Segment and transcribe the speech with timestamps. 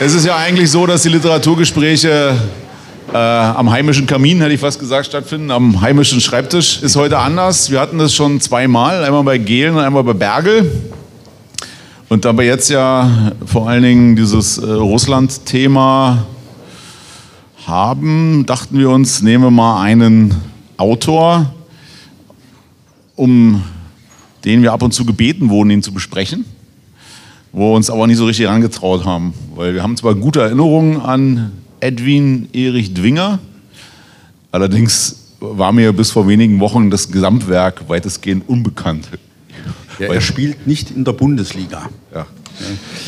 [0.00, 2.36] Es ist ja eigentlich so, dass die Literaturgespräche
[3.12, 5.50] äh, am heimischen Kamin, hätte ich fast gesagt, stattfinden.
[5.50, 7.72] Am heimischen Schreibtisch ist heute anders.
[7.72, 10.70] Wir hatten das schon zweimal, einmal bei Gehlen und einmal bei Bergel.
[12.08, 16.24] Und da wir jetzt ja vor allen Dingen dieses äh, Russland-Thema
[17.66, 20.32] haben, dachten wir uns, nehmen wir mal einen
[20.76, 21.52] Autor,
[23.16, 23.64] um
[24.44, 26.44] den wir ab und zu gebeten wurden, ihn zu besprechen,
[27.52, 29.34] wo wir uns aber nicht so richtig herangetraut haben.
[29.54, 33.38] Weil wir haben zwar gute Erinnerungen an Edwin Erich Dwinger,
[34.52, 39.08] allerdings war mir bis vor wenigen Wochen das Gesamtwerk weitestgehend unbekannt.
[39.98, 41.88] Ja, er spielt nicht in der Bundesliga.
[42.14, 42.26] Ja.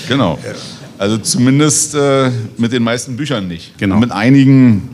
[0.08, 0.38] Genau.
[0.98, 3.78] Also zumindest äh, mit den meisten Büchern nicht.
[3.78, 3.94] Genau.
[3.94, 4.90] Und mit einigen,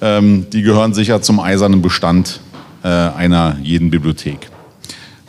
[0.00, 2.40] ähm, die gehören sicher zum eisernen Bestand
[2.82, 4.50] äh, einer jeden Bibliothek.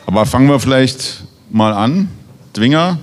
[0.06, 2.08] Aber fangen wir vielleicht mal an.
[2.56, 2.98] Dwinger,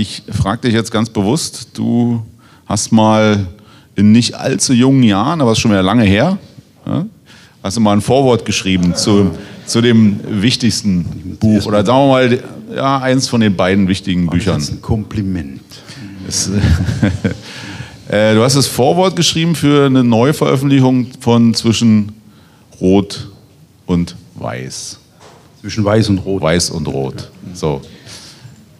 [0.00, 2.22] ich frage dich jetzt ganz bewusst, du
[2.66, 3.48] hast mal
[3.96, 6.38] in nicht allzu jungen Jahren, aber es ist schon wieder lange her,
[6.86, 7.06] ja,
[7.62, 9.32] hast du mal ein Vorwort geschrieben zu,
[9.66, 12.42] zu dem wichtigsten Buch oder sagen wir mal,
[12.76, 14.54] ja, eins von den beiden wichtigen Büchern.
[14.54, 15.62] Das ist ein Kompliment.
[16.28, 16.48] Es,
[18.08, 22.12] äh, du hast das Vorwort geschrieben für eine Neuveröffentlichung von Zwischen
[22.80, 23.28] Rot
[23.86, 25.00] und Weiß.
[25.60, 26.42] Zwischen Weiß und Rot.
[26.42, 27.30] Weiß und Rot.
[27.54, 27.80] So.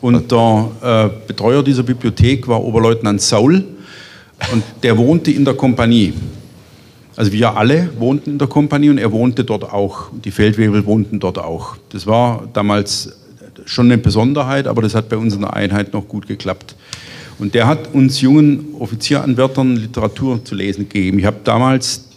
[0.00, 3.62] Und der äh, Betreuer dieser Bibliothek war Oberleutnant Saul
[4.52, 6.12] und der wohnte in der Kompanie.
[7.16, 10.06] Also wir alle wohnten in der Kompanie und er wohnte dort auch.
[10.24, 11.76] Die Feldwebel wohnten dort auch.
[11.90, 13.16] Das war damals
[13.66, 16.74] schon eine Besonderheit, aber das hat bei uns in der Einheit noch gut geklappt.
[17.38, 21.18] Und der hat uns jungen Offizieranwärtern Literatur zu lesen gegeben.
[21.18, 22.08] Ich habe damals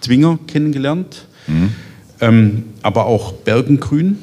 [0.00, 1.26] Zwinger kennengelernt,
[2.20, 4.18] ähm, aber auch Bergengrün.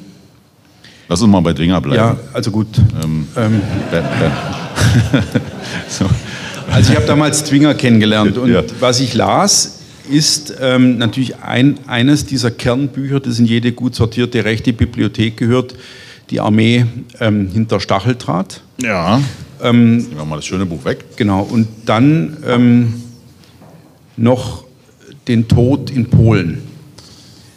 [1.08, 1.96] Lass uns mal bei Dwinger bleiben.
[1.96, 2.66] Ja, also gut.
[3.02, 3.60] Ähm, Ähm,
[5.88, 6.04] so.
[6.72, 8.62] Also ich habe damals Zwinger kennengelernt und Ja.
[8.80, 9.75] was ich las,
[10.10, 15.74] ist ähm, natürlich ein, eines dieser Kernbücher, das in jede gut sortierte rechte Bibliothek gehört,
[16.30, 16.86] die Armee
[17.20, 18.62] ähm, hinter Stacheldraht.
[18.82, 19.20] Ja.
[19.62, 21.04] Ähm, Nehmen wir mal das schöne Buch weg.
[21.16, 22.94] genau, und dann ähm,
[24.16, 24.64] noch
[25.28, 26.62] den Tod in Polen.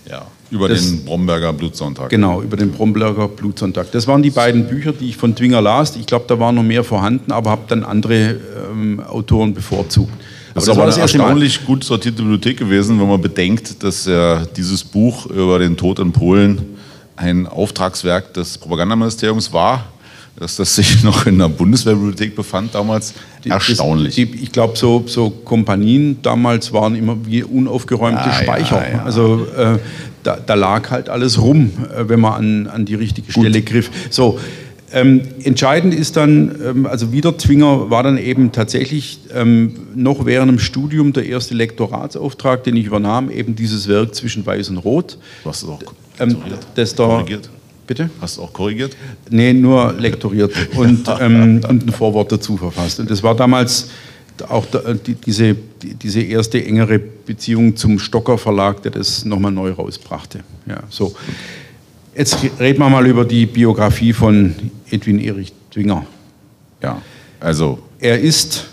[0.10, 0.26] Ja.
[0.52, 2.10] Über Das- den Bromberger Blutsonntag.
[2.10, 3.92] Genau, über den Bromberger Blutsonntag.
[3.92, 5.96] Das waren die beiden Bücher, die ich von Dwinger las.
[5.96, 8.38] Ich glaube, da waren noch mehr vorhanden, aber habe dann andere
[8.72, 10.12] ähm, Autoren bevorzugt.
[10.54, 11.24] Das ist war aber das eine erste Mal.
[11.26, 16.00] erstaunlich gut sortierte Bibliothek gewesen, wenn man bedenkt, dass ja dieses Buch über den Tod
[16.00, 16.62] in Polen
[17.16, 19.86] ein Auftragswerk des Propagandaministeriums war,
[20.38, 23.14] dass das sich noch in der Bundeswehrbibliothek befand damals.
[23.44, 24.16] Die- Erstaunlich.
[24.16, 28.92] Das, die, ich glaube, so, so Kompanien damals waren immer wie unaufgeräumte Ja, ja, Speicher.
[28.92, 29.04] ja.
[29.04, 29.78] Also äh,
[30.24, 33.90] da, da lag halt alles rum, äh, wenn man an, an die richtige Stelle griff.
[34.10, 34.40] So,
[34.92, 40.60] ähm, entscheidend ist dann, ähm, also Wiederzwinger war dann eben tatsächlich ähm, noch während dem
[40.60, 45.18] Studium der erste Lektoratsauftrag, den ich übernahm, eben dieses Werk zwischen Weiß und Rot.
[45.44, 45.82] du hast es auch
[46.20, 46.60] Ähm, korrigiert.
[46.76, 47.50] das da, korrigiert.
[47.88, 48.10] Bitte?
[48.22, 48.96] Hast du auch korrigiert?
[49.30, 53.00] Nee, nur lektoriert und, ähm, und ein Vorwort dazu verfasst.
[53.00, 53.90] Und das war damals
[54.48, 59.52] auch da, die, diese, die, diese erste engere Beziehung zum Stocker Verlag, der das nochmal
[59.52, 60.40] neu rausbrachte.
[60.68, 61.14] Ja, so.
[62.16, 64.56] Jetzt reden wir mal über die Biografie von
[64.90, 66.06] Edwin Erich Dwinger.
[66.82, 67.02] Ja.
[67.40, 68.66] Also Er ist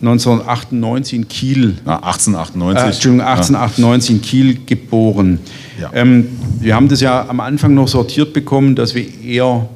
[0.00, 2.94] 1998 in Kiel na, äh, 1898.
[2.94, 5.40] Entschuldigung, 1898 in Kiel geboren.
[5.78, 5.90] Ja.
[5.92, 9.68] Ähm, wir haben das ja am Anfang noch sortiert bekommen, dass wir eher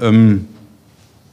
[0.00, 0.46] ähm,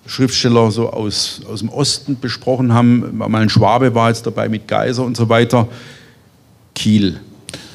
[0.05, 3.17] Schriftsteller so aus, aus dem Osten besprochen haben.
[3.17, 5.67] Mal ein Schwabe war jetzt dabei mit Geiser und so weiter.
[6.73, 7.19] Kiel,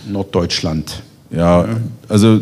[0.09, 1.03] Norddeutschland.
[1.31, 1.67] Ja,
[2.09, 2.41] also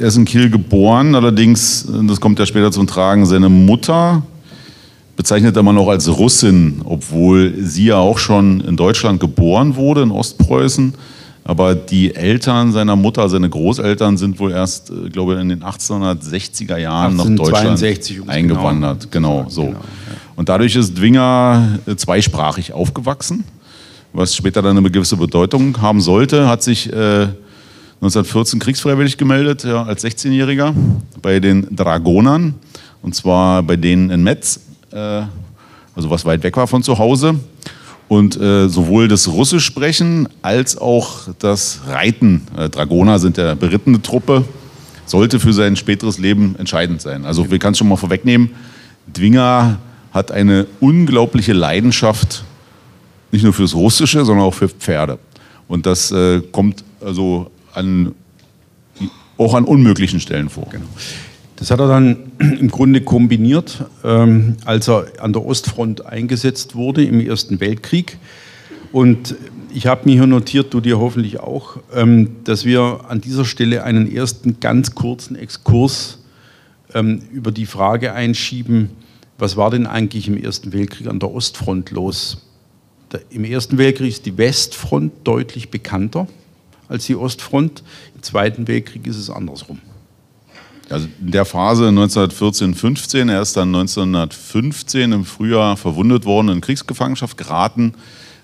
[0.00, 4.22] er ist in Kiel geboren, allerdings, das kommt ja später zum Tragen, seine Mutter
[5.14, 10.02] bezeichnet er immer noch als Russin, obwohl sie ja auch schon in Deutschland geboren wurde,
[10.02, 10.94] in Ostpreußen.
[11.44, 15.62] Aber die Eltern seiner Mutter, seine Großeltern, sind wohl erst, äh, glaube ich, in den
[15.62, 19.10] 1860er Jahren nach Deutschland 1862 ums eingewandert.
[19.10, 19.62] Genau, so.
[19.62, 19.80] Genau, ja.
[20.36, 23.44] Und dadurch ist Dwinger äh, zweisprachig aufgewachsen,
[24.12, 26.48] was später dann eine gewisse Bedeutung haben sollte.
[26.48, 27.28] Hat sich äh,
[28.00, 30.72] 1914 kriegsfreiwillig gemeldet, ja, als 16-Jähriger
[31.20, 32.54] bei den Dragonern.
[33.02, 34.60] Und zwar bei denen in Metz,
[34.90, 34.96] äh,
[35.94, 37.38] also was weit weg war von zu Hause.
[38.08, 44.00] Und äh, sowohl das Russisch sprechen als auch das Reiten, äh, Dragoner sind ja berittene
[44.00, 44.46] Truppe,
[45.04, 47.26] sollte für sein späteres Leben entscheidend sein.
[47.26, 48.50] Also wir können es schon mal vorwegnehmen,
[49.14, 49.78] Dwinger
[50.10, 52.44] hat eine unglaubliche Leidenschaft,
[53.30, 55.18] nicht nur fürs Russische, sondern auch für Pferde.
[55.68, 58.14] Und das äh, kommt also an,
[59.36, 60.68] auch an unmöglichen Stellen vor.
[60.70, 60.86] Genau.
[61.56, 67.04] Das hat er dann im Grunde kombiniert, ähm, als er an der Ostfront eingesetzt wurde
[67.04, 68.16] im Ersten Weltkrieg.
[68.92, 69.36] Und
[69.72, 73.84] ich habe mir hier notiert, du dir hoffentlich auch, ähm, dass wir an dieser Stelle
[73.84, 76.18] einen ersten ganz kurzen Exkurs
[76.94, 78.90] ähm, über die Frage einschieben,
[79.38, 82.46] was war denn eigentlich im Ersten Weltkrieg an der Ostfront los?
[83.30, 86.26] Im Ersten Weltkrieg ist die Westfront deutlich bekannter
[86.90, 87.82] als die Ostfront.
[88.14, 89.78] Im Zweiten Weltkrieg ist es andersrum.
[90.90, 97.38] Also in der Phase 1914-15, er ist dann 1915 im Frühjahr verwundet worden, in Kriegsgefangenschaft
[97.38, 97.94] geraten.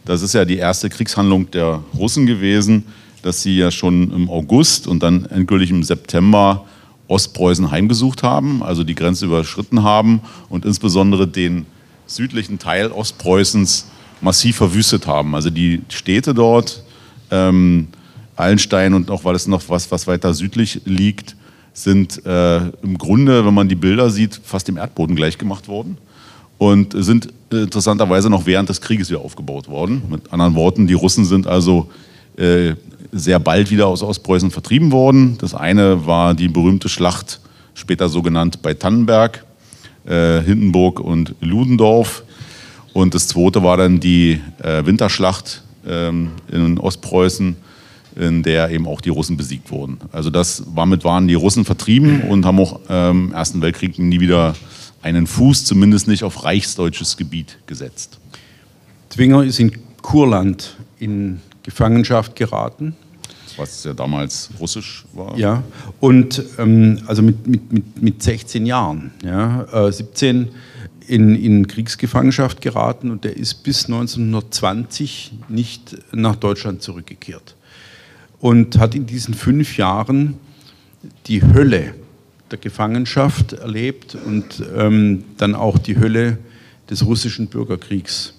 [0.04, 2.84] Das ist ja die erste Kriegshandlung der Russen gewesen,
[3.22, 6.64] dass sie ja schon im August und dann endgültig im September
[7.08, 11.66] Ostpreußen heimgesucht haben, also die Grenze überschritten haben und insbesondere den
[12.06, 13.88] südlichen Teil Ostpreußens
[14.20, 15.34] massiv verwüstet haben.
[15.34, 16.84] Also die Städte dort,
[17.32, 17.88] ähm,
[18.36, 21.36] Allenstein und auch weil es noch was, was weiter südlich liegt,
[21.72, 25.98] sind äh, im Grunde, wenn man die Bilder sieht, fast dem Erdboden gleichgemacht worden
[26.58, 30.02] und sind äh, interessanterweise noch während des Krieges wieder aufgebaut worden.
[30.08, 31.90] Mit anderen Worten, die Russen sind also
[32.36, 32.74] äh,
[33.12, 35.36] sehr bald wieder aus Ostpreußen vertrieben worden.
[35.38, 37.40] Das eine war die berühmte Schlacht,
[37.74, 39.44] später so genannt bei Tannenberg,
[40.06, 42.24] äh, Hindenburg und Ludendorff.
[42.92, 47.56] Und das zweite war dann die äh, Winterschlacht ähm, in Ostpreußen,
[48.16, 49.98] in der eben auch die Russen besiegt wurden.
[50.10, 54.20] Also das damit waren die Russen vertrieben und haben auch im ähm, Ersten Weltkrieg nie
[54.20, 54.54] wieder
[55.02, 58.18] einen Fuß, zumindest nicht auf reichsdeutsches Gebiet gesetzt.
[59.10, 59.72] Zwinger ist in
[60.02, 62.96] Kurland in Gefangenschaft geraten.
[63.56, 65.38] Was ja damals russisch war.
[65.38, 65.62] Ja,
[66.00, 70.48] und ähm, also mit, mit, mit, mit 16 Jahren, ja, äh, 17
[71.06, 77.56] in, in Kriegsgefangenschaft geraten und der ist bis 1920 nicht nach Deutschland zurückgekehrt.
[78.40, 80.34] Und hat in diesen fünf Jahren
[81.26, 81.94] die Hölle
[82.50, 86.38] der Gefangenschaft erlebt und ähm, dann auch die Hölle
[86.88, 88.34] des russischen Bürgerkriegs.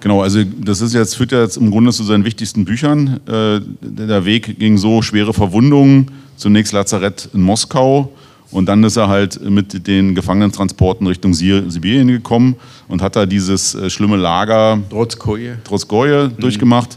[0.00, 3.20] Genau, also das ist jetzt, führt ja jetzt im Grunde zu seinen wichtigsten Büchern.
[3.26, 8.12] Äh, der Weg ging so, schwere Verwundungen, zunächst Lazarett in Moskau,
[8.50, 12.56] und dann ist er halt mit den Gefangenentransporten Richtung Sibirien gekommen
[12.88, 16.40] und hat da dieses äh, schlimme Lager Trotzkoje, Trotzkoje mhm.
[16.40, 16.96] durchgemacht.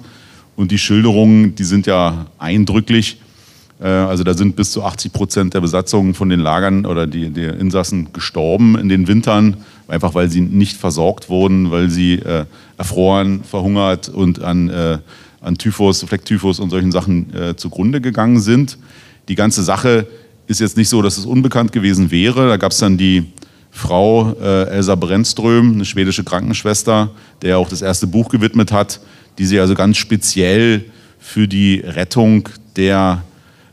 [0.60, 3.22] Und die Schilderungen, die sind ja eindrücklich.
[3.82, 7.30] Äh, also da sind bis zu 80 Prozent der Besatzungen von den Lagern oder die,
[7.30, 9.56] die Insassen gestorben in den Wintern,
[9.88, 12.44] einfach weil sie nicht versorgt wurden, weil sie äh,
[12.78, 14.98] erfroren, verhungert und an, äh,
[15.40, 18.78] an Typhus, Flecktyphus und solchen Sachen äh, zugrunde gegangen sind.
[19.30, 20.08] Die ganze Sache
[20.48, 22.50] ist jetzt nicht so, dass es unbekannt gewesen wäre.
[22.50, 23.28] Da gab es dann die
[23.72, 27.12] Frau äh, Elsa Brennström, eine schwedische Krankenschwester,
[27.44, 29.00] der auch das erste Buch gewidmet hat,
[29.40, 30.86] die sich also ganz speziell
[31.18, 33.24] für die Rettung der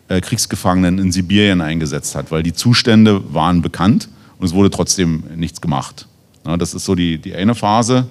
[0.09, 4.09] äh, Kriegsgefangenen in Sibirien eingesetzt hat, weil die Zustände waren bekannt
[4.39, 6.07] und es wurde trotzdem nichts gemacht.
[6.47, 8.07] Ja, das ist so die, die eine Phase.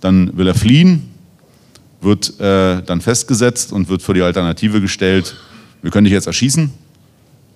[0.00, 1.08] Dann will er fliehen,
[2.00, 5.36] wird äh, dann festgesetzt und wird für die Alternative gestellt,
[5.80, 6.70] wir können dich jetzt erschießen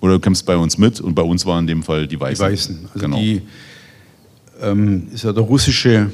[0.01, 2.45] oder du kämpfst bei uns mit und bei uns waren in dem Fall die Weißen.
[2.45, 2.79] Die Weißen.
[2.93, 3.17] Also genau.
[3.17, 3.41] die
[4.61, 6.09] ähm, ist ja der russische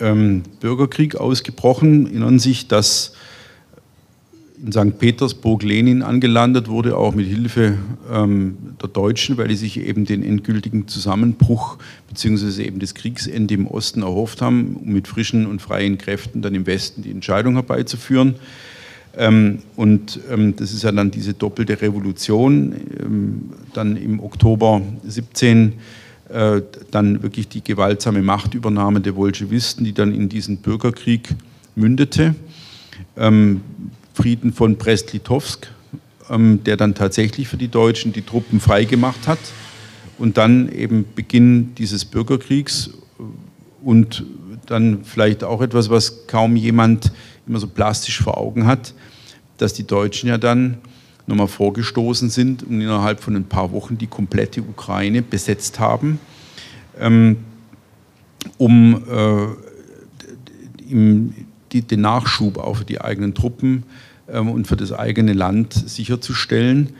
[0.00, 2.06] ähm, Bürgerkrieg ausgebrochen.
[2.06, 3.12] Erinnern sich, dass
[4.64, 4.98] in St.
[4.98, 7.76] Petersburg Lenin angelandet wurde, auch mit Hilfe
[8.10, 12.64] ähm, der Deutschen, weil die sich eben den endgültigen Zusammenbruch bzw.
[12.64, 16.66] eben das Kriegsende im Osten erhofft haben, um mit frischen und freien Kräften dann im
[16.66, 18.36] Westen die Entscheidung herbeizuführen.
[19.16, 25.74] Ähm, und ähm, das ist ja dann diese doppelte Revolution, ähm, dann im Oktober 17
[26.28, 31.34] äh, dann wirklich die gewaltsame Machtübernahme der Bolschewisten, die dann in diesen Bürgerkrieg
[31.74, 32.34] mündete.
[34.14, 35.68] Frieden von Brest-Litovsk,
[36.30, 39.38] der dann tatsächlich für die Deutschen die Truppen freigemacht hat.
[40.16, 42.90] Und dann eben Beginn dieses Bürgerkriegs
[43.84, 44.24] und
[44.64, 47.12] dann vielleicht auch etwas, was kaum jemand
[47.46, 48.94] immer so plastisch vor Augen hat,
[49.58, 50.78] dass die Deutschen ja dann
[51.26, 56.18] nochmal vorgestoßen sind und innerhalb von ein paar Wochen die komplette Ukraine besetzt haben,
[56.98, 57.38] ähm,
[58.58, 59.46] um äh,
[60.90, 61.34] im,
[61.72, 63.82] die, den Nachschub auch für die eigenen Truppen
[64.28, 66.90] ähm, und für das eigene Land sicherzustellen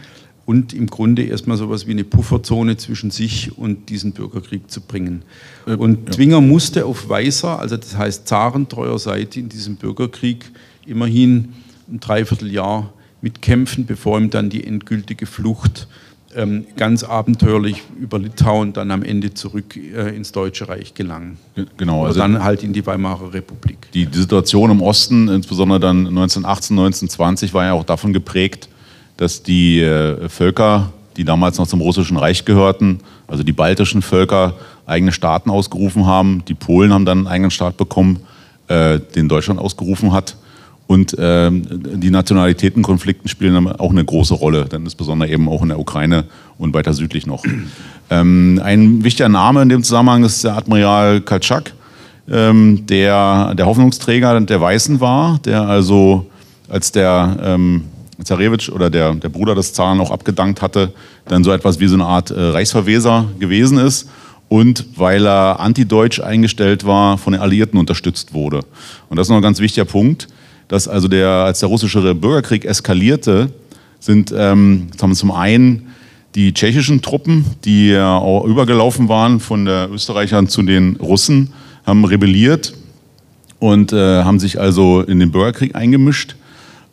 [0.44, 4.80] und im Grunde erstmal so etwas wie eine Pufferzone zwischen sich und diesen Bürgerkrieg zu
[4.80, 5.22] bringen.
[5.66, 6.12] Und ja.
[6.12, 10.50] Zwinger musste auf weißer, also das heißt zarentreuer Seite in diesem Bürgerkrieg
[10.86, 11.54] immerhin
[11.90, 12.92] ein Dreivierteljahr
[13.26, 15.88] mitkämpfen, bevor ihm dann die endgültige Flucht
[16.36, 21.38] ähm, ganz abenteuerlich über Litauen dann am Ende zurück äh, ins Deutsche Reich gelangen.
[21.76, 22.06] Genau.
[22.06, 23.90] Also dann halt in die Weimarer Republik.
[23.94, 28.68] Die, die Situation im Osten, insbesondere dann 1918, 1920, war ja auch davon geprägt,
[29.16, 34.54] dass die äh, Völker, die damals noch zum Russischen Reich gehörten, also die baltischen Völker,
[34.86, 36.44] eigene Staaten ausgerufen haben.
[36.46, 38.20] Die Polen haben dann einen eigenen Staat bekommen,
[38.68, 40.36] äh, den Deutschland ausgerufen hat.
[40.86, 41.66] Und ähm,
[42.00, 46.24] die Nationalitätenkonflikten spielen auch eine große Rolle, dann insbesondere eben auch in der Ukraine
[46.58, 47.44] und weiter südlich noch.
[48.08, 51.72] Ähm, ein wichtiger Name in dem Zusammenhang ist der Admiral Kaltschak,
[52.30, 56.30] ähm, der der Hoffnungsträger der Weißen war, der also
[56.68, 57.82] als der ähm,
[58.22, 60.92] Zarewitsch oder der, der Bruder des Zaren auch abgedankt hatte,
[61.26, 64.08] dann so etwas wie so eine Art äh, Reichsverweser gewesen ist
[64.48, 68.60] und weil er antideutsch eingestellt war, von den Alliierten unterstützt wurde.
[69.08, 70.28] Und das ist noch ein ganz wichtiger Punkt,
[70.68, 73.50] dass also der, als der russische Bürgerkrieg eskalierte,
[74.00, 75.88] sind ähm, zum einen
[76.34, 81.52] die tschechischen Truppen, die ja auch übergelaufen waren von den Österreichern zu den Russen,
[81.86, 82.74] haben rebelliert
[83.58, 86.36] und äh, haben sich also in den Bürgerkrieg eingemischt.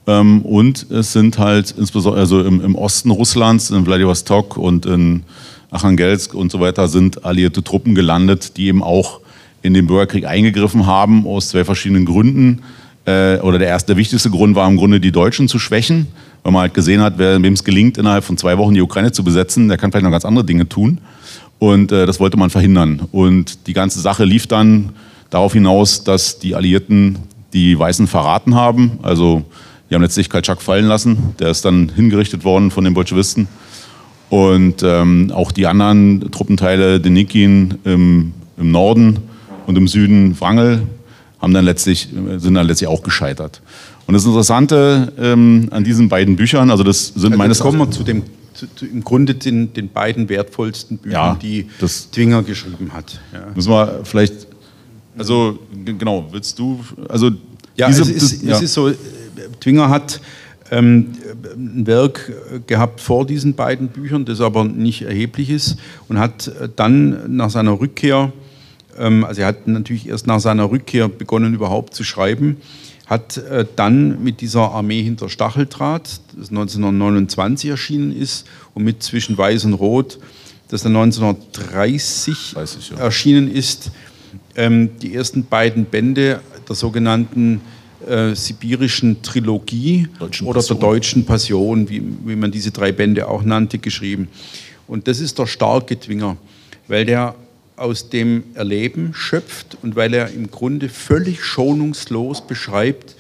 [0.08, 5.24] Ähm, und es sind halt insbesondere also im, im, Osten Russlands, in Vladivostok und in
[5.72, 9.20] Archangelsk und so weiter, sind alliierte Truppen gelandet, die eben auch
[9.62, 12.62] in den Bürgerkrieg eingegriffen haben, aus zwei verschiedenen Gründen.
[13.06, 16.08] Äh, oder der erste, der wichtigste Grund war im Grunde, die Deutschen zu schwächen,
[16.44, 19.24] weil man halt gesehen hat, wem es gelingt, innerhalb von zwei Wochen die Ukraine zu
[19.24, 21.00] besetzen, der kann vielleicht noch ganz andere Dinge tun.
[21.60, 23.08] Und äh, das wollte man verhindern.
[23.12, 24.90] Und die ganze Sache lief dann
[25.30, 27.20] darauf hinaus, dass die Alliierten
[27.54, 29.00] die Weißen verraten haben.
[29.02, 29.44] Also
[29.90, 31.36] die haben letztlich Kaltschak fallen lassen.
[31.40, 33.48] Der ist dann hingerichtet worden von den Bolschewisten.
[34.30, 39.20] Und ähm, auch die anderen Truppenteile, Denikin im, im Norden
[39.68, 40.88] und im Süden Wrangel,
[41.44, 42.08] haben dann letztlich,
[42.38, 43.62] sind dann letztlich auch gescheitert.
[44.08, 47.92] Und das Interessante ähm, an diesen beiden Büchern, also das sind also meines kommen wir
[47.92, 48.24] zu dem
[48.54, 51.68] zu, zu, im Grunde den, den beiden wertvollsten Büchern, ja, die
[52.12, 53.20] Twinger geschrieben hat.
[53.34, 53.48] Ja.
[53.56, 54.48] Müssen wir vielleicht,
[55.18, 57.32] also genau, willst du, also
[57.76, 58.56] ja, diese, es, ist, das, ja.
[58.56, 58.92] es ist so,
[59.60, 60.22] Twinger hat
[60.72, 61.14] ähm,
[61.56, 62.32] ein Werk
[62.68, 67.80] gehabt vor diesen beiden Büchern, das aber nicht erheblich ist und hat dann nach seiner
[67.80, 68.32] Rückkehr,
[68.98, 72.58] also er hat natürlich erst nach seiner Rückkehr begonnen überhaupt zu schreiben,
[73.06, 79.38] hat äh, dann mit dieser Armee hinter Stacheldraht, das 1929 erschienen ist und mit Zwischen
[79.38, 80.20] Weiß und Rot,
[80.70, 82.98] das dann 1930 ich, ja.
[82.98, 83.92] erschienen ist,
[84.56, 87.62] ähm, die ersten beiden Bände der sogenannten
[88.08, 90.80] äh, sibirischen Trilogie deutschen oder Passion.
[90.80, 94.28] der deutschen Passion, wie, wie man diese drei Bände auch nannte, geschrieben.
[94.88, 96.38] Und das ist der starke Twinger,
[96.88, 97.36] weil der
[97.76, 103.16] aus dem Erleben schöpft und weil er im Grunde völlig schonungslos beschreibt,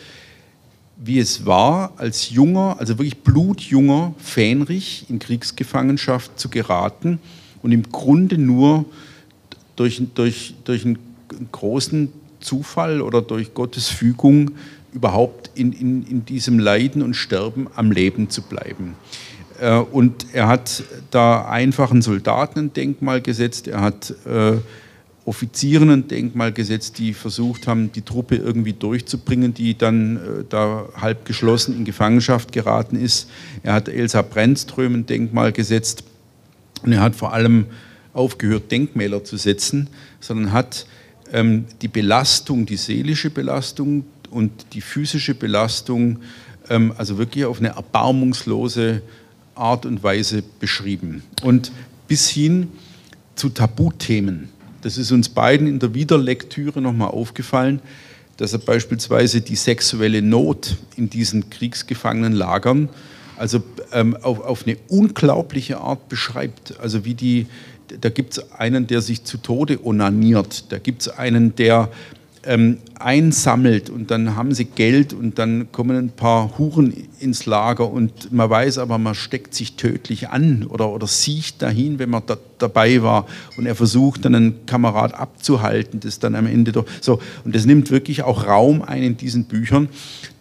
[0.98, 7.20] wie es war, als junger, also wirklich blutjunger Fähnrich in Kriegsgefangenschaft zu geraten
[7.62, 8.86] und im Grunde nur
[9.76, 11.00] durch, durch, durch einen
[11.52, 14.52] großen Zufall oder durch Gottes Fügung
[14.94, 18.96] überhaupt in, in, in diesem Leiden und Sterben am Leben zu bleiben.
[19.60, 24.58] Äh, und er hat da einfachen Soldaten ein Denkmal gesetzt, er hat äh,
[25.26, 30.20] Offizieren ein Denkmal gesetzt, die versucht haben, die Truppe irgendwie durchzubringen, die dann äh,
[30.50, 33.30] da halb geschlossen in Gefangenschaft geraten ist.
[33.64, 36.04] Er hat Elsa Brennström ein Denkmal gesetzt
[36.84, 37.68] und er hat vor allem
[38.12, 39.88] aufgehört, Denkmäler zu setzen,
[40.20, 40.86] sondern hat
[41.32, 46.20] ähm, die Belastung, die seelische Belastung und die physische Belastung,
[46.70, 49.02] ähm, also wirklich auf eine erbarmungslose
[49.56, 51.24] Art und Weise beschrieben.
[51.42, 51.72] Und
[52.08, 52.70] bis hin
[53.36, 54.50] zu Tabuthemen.
[54.82, 57.82] Das ist uns beiden in der Wiederlektüre nochmal aufgefallen,
[58.38, 62.90] dass er beispielsweise die sexuelle Not in diesen Kriegsgefangenenlagern
[63.38, 66.80] also ähm, auf, auf eine unglaubliche Art beschreibt.
[66.80, 67.48] Also wie die,
[68.00, 71.90] da gibt es einen, der sich zu Tode onaniert, da gibt es einen, der
[72.46, 77.90] ähm, einsammelt und dann haben sie Geld und dann kommen ein paar Huren ins Lager
[77.90, 82.24] und man weiß aber, man steckt sich tödlich an oder, oder sieht dahin, wenn man
[82.26, 86.86] da, dabei war und er versucht dann einen Kamerad abzuhalten, das dann am Ende doch
[87.02, 89.88] so und das nimmt wirklich auch Raum ein in diesen Büchern.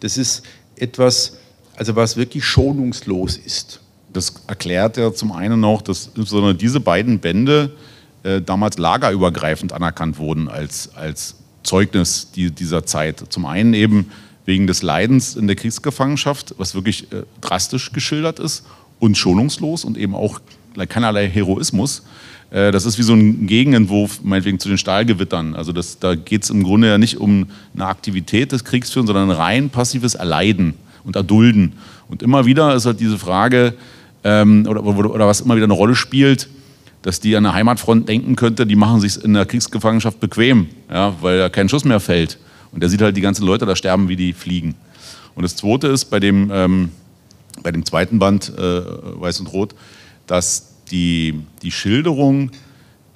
[0.01, 0.43] Das ist
[0.75, 1.37] etwas,
[1.75, 3.79] also was wirklich schonungslos ist.
[4.11, 7.71] Das erklärt ja zum einen noch, dass insbesondere diese beiden Bände
[8.23, 13.23] äh, damals lagerübergreifend anerkannt wurden als, als Zeugnis dieser Zeit.
[13.29, 14.11] Zum einen eben
[14.45, 18.65] wegen des Leidens in der Kriegsgefangenschaft, was wirklich äh, drastisch geschildert ist
[18.99, 20.41] und schonungslos und eben auch
[20.89, 22.03] keinerlei Heroismus.
[22.51, 25.55] Äh, das ist wie so ein Gegenentwurf, meinetwegen zu den Stahlgewittern.
[25.55, 29.29] Also das, da geht es im Grunde ja nicht um eine Aktivität des Kriegsführens, sondern
[29.29, 31.73] ein rein passives Erleiden und Erdulden.
[32.09, 33.73] Und immer wieder ist halt diese Frage,
[34.23, 36.47] ähm, oder, oder, was immer wieder eine Rolle spielt,
[37.03, 41.13] dass die an der Heimatfront denken könnte, die machen sich in der Kriegsgefangenschaft bequem, ja,
[41.21, 42.39] weil da kein Schuss mehr fällt.
[42.71, 44.75] Und der sieht halt die ganzen Leute da sterben, wie die fliegen.
[45.35, 46.89] Und das Zweite ist bei dem, ähm,
[47.61, 48.81] bei dem zweiten Band, äh,
[49.19, 49.75] Weiß und Rot,
[50.27, 52.51] dass die, die Schilderung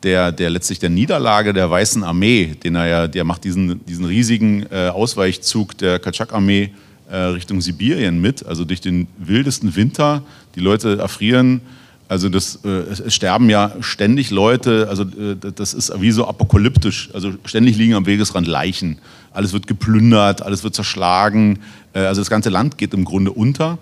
[0.04, 4.06] der, der letztlich der Niederlage der Weißen Armee, den er ja, der macht diesen, diesen
[4.06, 6.72] riesigen äh, Ausweichzug der Kaczak-Armee
[7.10, 10.24] äh, Richtung Sibirien mit, also durch den wildesten Winter.
[10.56, 11.62] Die Leute erfrieren,
[12.10, 17.10] also das, äh, es sterben ja ständig Leute, also äh, das ist wie so apokalyptisch,
[17.14, 19.00] also ständig liegen am Wegesrand Leichen.
[19.34, 21.60] Alles wird geplündert, alles wird zerschlagen,
[21.94, 23.78] äh, also das ganze Land geht im Grunde unter.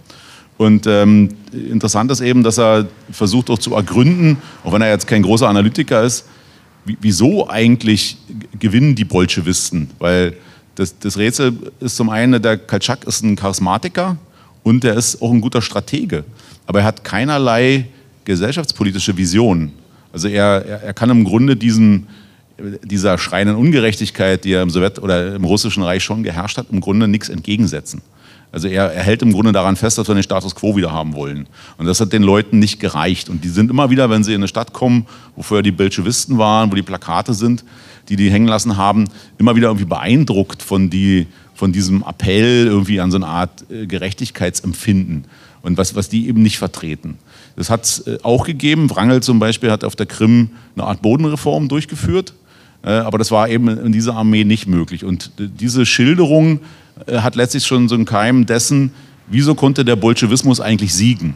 [0.57, 5.05] Und ähm, interessant ist eben, dass er versucht auch zu ergründen, auch wenn er jetzt
[5.05, 6.25] kein großer Analytiker ist,
[6.85, 8.17] wieso eigentlich
[8.57, 9.89] gewinnen die Bolschewisten?
[9.99, 10.35] Weil
[10.75, 14.17] das, das Rätsel ist zum einen, der Kaltschak ist ein Charismatiker
[14.63, 16.23] und er ist auch ein guter Stratege.
[16.67, 17.87] Aber er hat keinerlei
[18.25, 19.71] gesellschaftspolitische Vision.
[20.11, 22.07] Also er, er, er kann im Grunde diesen,
[22.83, 26.81] dieser schreienden Ungerechtigkeit, die ja im Sowjet oder im russischen Reich schon geherrscht hat, im
[26.81, 28.01] Grunde nichts entgegensetzen.
[28.51, 31.13] Also er, er, hält im Grunde daran fest, dass wir den Status quo wieder haben
[31.13, 31.45] wollen.
[31.77, 33.27] Und das hat den Leuten nicht gereicht.
[33.27, 36.37] Und die sind immer wieder, wenn sie in eine Stadt kommen, wo vorher die Bolschewisten
[36.37, 37.65] waren, wo die Plakate sind,
[38.07, 43.01] die die hängen lassen haben, immer wieder irgendwie beeindruckt von, die, von diesem Appell irgendwie
[43.01, 45.25] an so eine Art äh, Gerechtigkeitsempfinden.
[45.65, 47.17] Und was, was die eben nicht vertreten.
[47.55, 48.87] Das hat es äh, auch gegeben.
[48.91, 52.35] Wrangel zum Beispiel hat auf der Krim eine Art Bodenreform durchgeführt.
[52.83, 55.03] Äh, aber das war eben in dieser Armee nicht möglich.
[55.03, 56.59] Und diese Schilderung
[57.07, 58.91] äh, hat letztlich schon so einen Keim dessen,
[59.25, 61.33] wieso konnte der Bolschewismus eigentlich siegen.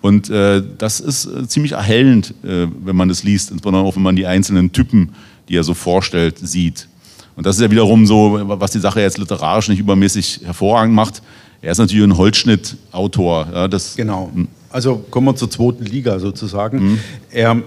[0.00, 4.16] Und äh, das ist ziemlich erhellend, äh, wenn man das liest, insbesondere auch wenn man
[4.16, 5.10] die einzelnen Typen,
[5.48, 6.88] die er so vorstellt, sieht.
[7.36, 11.22] Und das ist ja wiederum so, was die Sache jetzt literarisch nicht übermäßig hervorragend macht.
[11.62, 13.48] Er ist natürlich ein Holzschnittautor.
[13.52, 14.30] Ja, genau.
[14.34, 14.48] Hm.
[14.68, 16.92] Also kommen wir zur zweiten Liga sozusagen.
[16.92, 16.98] Mhm.
[17.30, 17.62] Er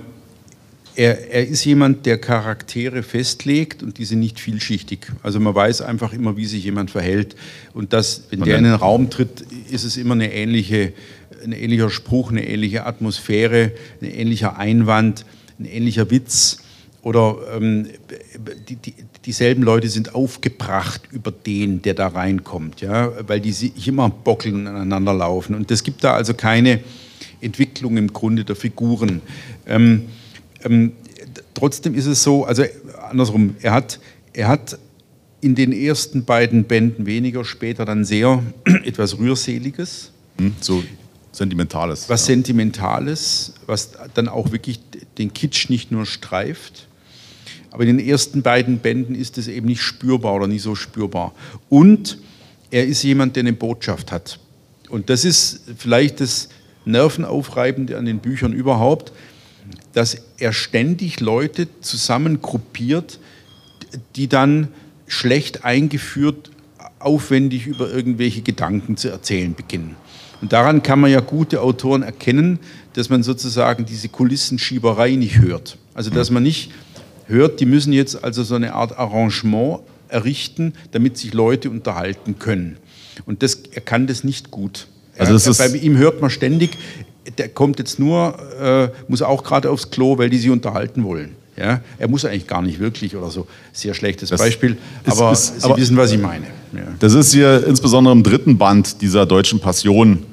[0.95, 5.11] er, er, ist jemand, der Charaktere festlegt und die sind nicht vielschichtig.
[5.23, 7.35] Also man weiß einfach immer, wie sich jemand verhält.
[7.73, 10.93] Und das, wenn der in den Raum tritt, ist es immer eine ähnliche,
[11.43, 15.25] ein ähnlicher Spruch, eine ähnliche Atmosphäre, ein ähnlicher Einwand,
[15.59, 16.59] ein ähnlicher Witz.
[17.01, 17.87] Oder ähm,
[18.69, 18.93] die, die,
[19.25, 24.67] dieselben Leute sind aufgebracht über den, der da reinkommt, ja, weil die sich immer bockeln
[24.67, 25.55] aneinander laufen.
[25.55, 26.81] Und es gibt da also keine
[27.41, 29.21] Entwicklung im Grunde der Figuren.
[29.65, 30.03] Ähm,
[30.63, 30.93] ähm,
[31.53, 32.63] trotzdem ist es so, also
[33.09, 33.99] andersrum, er hat,
[34.33, 34.77] er hat
[35.41, 38.43] in den ersten beiden Bänden weniger, später dann sehr
[38.83, 40.11] etwas Rührseliges.
[40.37, 40.83] Hm, so
[41.31, 42.09] Sentimentales.
[42.09, 42.33] Was ja.
[42.33, 44.79] Sentimentales, was dann auch wirklich
[45.17, 46.87] den Kitsch nicht nur streift.
[47.75, 51.33] Aber in den ersten beiden Bänden ist es eben nicht spürbar oder nicht so spürbar.
[51.69, 52.17] Und
[52.71, 54.39] er ist jemand, der eine Botschaft hat.
[54.89, 56.47] Und das ist vielleicht das
[56.85, 59.11] Nervenaufreibende an den Büchern überhaupt
[59.95, 63.19] dass er ständig Leute zusammengruppiert,
[64.15, 64.67] die dann
[65.07, 66.51] schlecht eingeführt
[66.99, 69.95] aufwendig über irgendwelche Gedanken zu erzählen beginnen.
[70.41, 72.59] Und daran kann man ja gute Autoren erkennen,
[72.93, 75.77] dass man sozusagen diese Kulissenschieberei nicht hört.
[75.93, 76.71] Also dass man nicht
[77.27, 82.77] hört, die müssen jetzt also so eine Art Arrangement errichten, damit sich Leute unterhalten können.
[83.25, 84.87] Und das, er kann das nicht gut.
[85.17, 86.77] Also das er, bei ihm hört man ständig,
[87.37, 91.35] der kommt jetzt nur, äh, muss auch gerade aufs Klo, weil die sich unterhalten wollen.
[91.57, 91.81] Ja?
[91.97, 93.47] Er muss eigentlich gar nicht wirklich oder so.
[93.71, 96.45] Sehr schlechtes das Beispiel, aber ist, Sie aber, wissen, was ich meine.
[96.73, 96.81] Ja.
[96.99, 100.23] Das ist hier insbesondere im dritten Band dieser deutschen Passion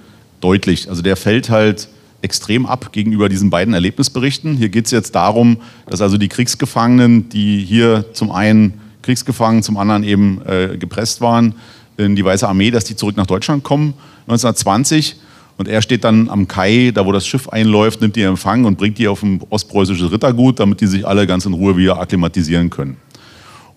[0.41, 0.89] deutlich.
[0.89, 1.89] Also der fällt halt
[2.23, 4.57] extrem ab gegenüber diesen beiden Erlebnisberichten.
[4.57, 9.77] Hier geht es jetzt darum, dass also die Kriegsgefangenen, die hier zum einen Kriegsgefangen, zum
[9.77, 11.55] anderen eben äh, gepresst waren
[11.97, 13.95] in die Weiße Armee, dass die zurück nach Deutschland kommen
[14.27, 15.17] 1920
[15.59, 18.79] und er steht dann am Kai, da wo das Schiff einläuft, nimmt die Empfang und
[18.79, 22.71] bringt die auf ein ostpreußisches Rittergut, damit die sich alle ganz in Ruhe wieder akklimatisieren
[22.71, 22.97] können.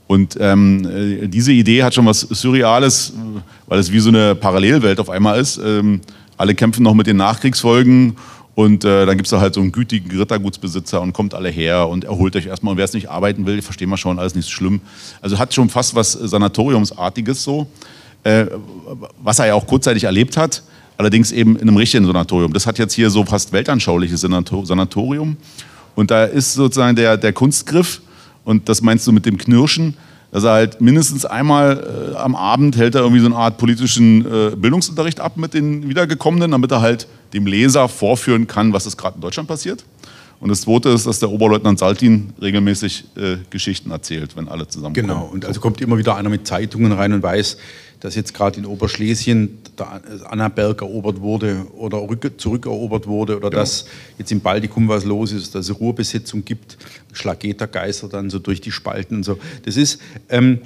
[0.08, 3.14] Und ähm, äh, diese Idee hat schon was Surreales,
[3.68, 5.60] weil es wie so eine Parallelwelt auf einmal ist.
[5.64, 6.02] Ähm,
[6.38, 8.16] alle kämpfen noch mit den Nachkriegsfolgen
[8.56, 11.90] und äh, dann gibt es da halt so einen gütigen Rittergutsbesitzer und kommt alle her
[11.90, 12.72] und erholt euch erstmal.
[12.72, 14.80] Und wer es nicht arbeiten will, verstehen wir schon, alles nicht so schlimm.
[15.22, 17.68] Also hat schon fast was Sanatoriumsartiges so,
[18.24, 18.46] äh,
[19.22, 20.64] was er ja auch kurzzeitig erlebt hat.
[20.98, 22.54] Allerdings eben in einem richtigen Sanatorium.
[22.54, 25.36] Das hat jetzt hier so fast weltanschauliches Sanatorium.
[25.94, 28.02] Und da ist sozusagen der, der Kunstgriff,
[28.46, 29.98] und das meinst du mit dem Knirschen,
[30.36, 34.26] dass er halt mindestens einmal äh, am Abend hält er irgendwie so eine Art politischen
[34.26, 38.98] äh, Bildungsunterricht ab mit den Wiedergekommenen, damit er halt dem Leser vorführen kann, was ist
[38.98, 39.86] gerade in Deutschland passiert.
[40.42, 45.08] Und das Zweite ist, dass der Oberleutnant Saltin regelmäßig äh, Geschichten erzählt, wenn alle zusammenkommen.
[45.08, 47.56] Genau, und also kommt immer wieder einer mit Zeitungen rein und weiß,
[48.06, 50.00] dass jetzt gerade in Oberschlesien der
[50.32, 53.62] Annaberg erobert wurde oder zurückerobert wurde oder genau.
[53.62, 53.88] dass
[54.20, 56.78] jetzt im Baltikum was los ist, dass es Ruhrbesetzung gibt,
[57.14, 59.40] Schlagetergeister dann so durch die Spalten und so.
[59.64, 60.60] Das ist, ähm,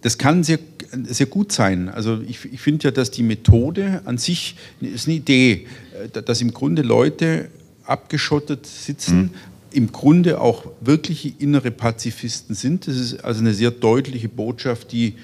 [0.00, 0.58] das kann sehr,
[1.02, 1.90] sehr gut sein.
[1.90, 5.66] Also ich, ich finde ja, dass die Methode an sich ist eine Idee,
[6.14, 7.50] äh, dass im Grunde Leute
[7.84, 9.30] abgeschottet sitzen, mhm.
[9.70, 12.88] im Grunde auch wirkliche innere Pazifisten sind.
[12.88, 15.16] Das ist also eine sehr deutliche Botschaft, die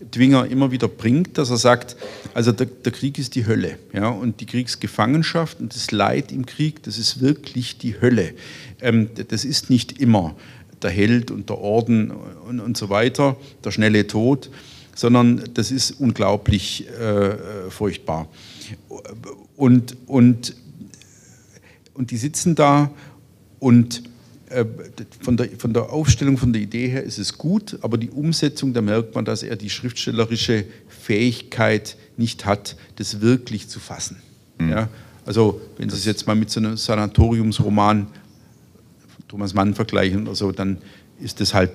[0.00, 1.96] Dwinger immer wieder bringt, dass er sagt,
[2.34, 3.78] also der, der, Krieg ist die Hölle.
[3.92, 8.34] Ja, und die Kriegsgefangenschaft und das Leid im Krieg, das ist wirklich die Hölle.
[8.80, 10.36] Ähm, das ist nicht immer
[10.82, 14.50] der Held und der Orden und, und so weiter, der schnelle Tod,
[14.94, 18.28] sondern das ist unglaublich äh, furchtbar.
[19.56, 20.54] Und, und,
[21.94, 22.90] und die sitzen da
[23.58, 24.15] und äh,
[25.20, 28.72] von der, von der Aufstellung, von der Idee her ist es gut, aber die Umsetzung,
[28.72, 34.18] da merkt man, dass er die schriftstellerische Fähigkeit nicht hat, das wirklich zu fassen.
[34.58, 34.70] Mhm.
[34.70, 34.88] Ja?
[35.24, 38.06] Also wenn Sie es jetzt mal mit so einem Sanatoriumsroman
[39.26, 40.78] Thomas Mann vergleichen oder so, dann
[41.20, 41.72] ist das halt,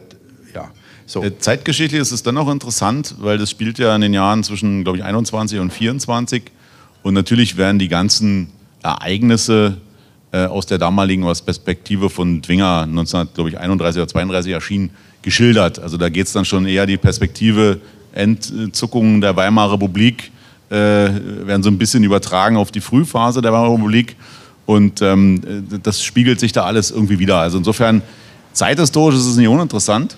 [0.54, 0.72] ja.
[1.06, 1.22] So.
[1.22, 4.84] Äh, zeitgeschichtlich ist es dann auch interessant, weil das spielt ja in den Jahren zwischen,
[4.84, 6.44] glaube ich, 21 und 24
[7.04, 8.50] und natürlich werden die ganzen
[8.82, 9.78] Ereignisse
[10.32, 14.92] äh, aus der damaligen Perspektive von Dwinger 1931 oder 32 erschienen,
[15.22, 15.80] geschildert.
[15.80, 17.80] Also da geht es dann schon eher die Perspektive
[18.14, 20.32] Entzuckungen der Weimarer Republik,
[20.70, 24.16] äh, werden so ein bisschen übertragen auf die Frühphase der Weimarer Republik.
[24.66, 25.42] Und ähm,
[25.84, 27.38] das spiegelt sich da alles irgendwie wieder.
[27.38, 28.02] Also insofern,
[28.54, 30.18] zeithistorisch ist es nicht uninteressant,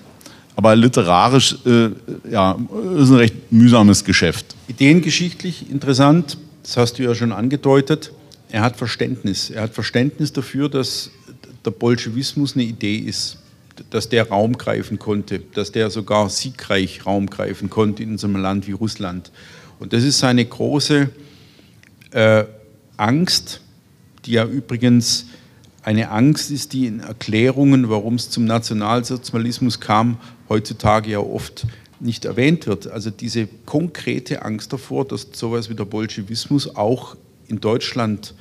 [0.54, 1.88] aber literarisch äh,
[2.30, 2.56] ja,
[2.96, 4.54] ist ein recht mühsames Geschäft.
[4.68, 8.12] Ideengeschichtlich interessant, das hast du ja schon angedeutet
[8.54, 9.50] er hat Verständnis.
[9.50, 11.10] Er hat Verständnis dafür, dass
[11.64, 13.38] der Bolschewismus eine Idee ist,
[13.90, 18.36] dass der Raum greifen konnte, dass der sogar siegreich Raum greifen konnte in so einem
[18.36, 19.32] Land wie Russland.
[19.80, 21.10] Und das ist seine große
[22.12, 22.44] äh,
[22.96, 23.60] Angst,
[24.24, 25.26] die ja übrigens
[25.82, 30.16] eine Angst ist, die in Erklärungen, warum es zum Nationalsozialismus kam,
[30.48, 31.66] heutzutage ja oft
[31.98, 32.86] nicht erwähnt wird.
[32.86, 37.16] Also diese konkrete Angst davor, dass sowas wie der Bolschewismus auch
[37.48, 38.34] in Deutschland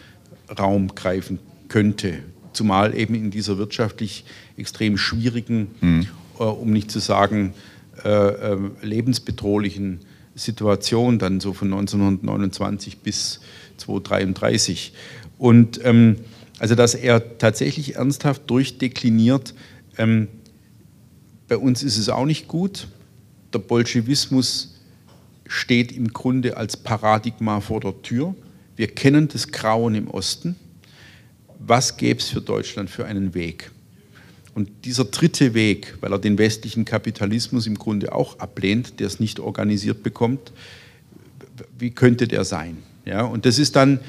[0.57, 2.19] Raum greifen könnte,
[2.53, 4.25] zumal eben in dieser wirtschaftlich
[4.57, 6.07] extrem schwierigen, mhm.
[6.39, 7.53] äh, um nicht zu sagen
[8.03, 9.99] äh, äh, lebensbedrohlichen
[10.35, 13.39] Situation, dann so von 1929 bis
[13.77, 14.93] 2033.
[15.37, 16.17] Und ähm,
[16.59, 19.53] also, dass er tatsächlich ernsthaft durchdekliniert,
[19.97, 20.27] ähm,
[21.47, 22.87] bei uns ist es auch nicht gut.
[23.53, 24.75] Der Bolschewismus
[25.45, 28.33] steht im Grunde als Paradigma vor der Tür.
[28.75, 30.55] Wir kennen das Grauen im Osten.
[31.59, 33.71] Was gäbe es für Deutschland für einen Weg?
[34.55, 39.19] Und dieser dritte Weg, weil er den westlichen Kapitalismus im Grunde auch ablehnt, der es
[39.19, 40.51] nicht organisiert bekommt,
[41.77, 42.77] wie könnte der sein?
[43.05, 43.99] Ja, und das ist dann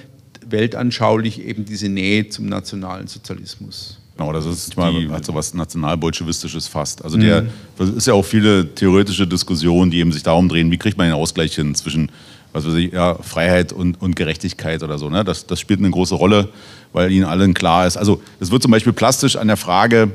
[0.46, 3.98] weltanschaulich eben diese Nähe zum nationalen Sozialismus.
[4.16, 7.03] Genau, das ist mal hat so was nationalbolschewistisches fast.
[7.05, 7.48] Also der, mhm.
[7.77, 11.09] das ist ja auch viele theoretische Diskussionen, die eben sich darum drehen, wie kriegt man
[11.09, 12.11] den Ausgleich hin zwischen
[12.55, 15.11] was weiß ich, ja, Freiheit und, und Gerechtigkeit oder so.
[15.11, 15.25] Ne?
[15.25, 16.49] Das, das spielt eine große Rolle,
[16.93, 17.97] weil ihnen allen klar ist.
[17.97, 20.12] Also das wird zum Beispiel plastisch an der Frage,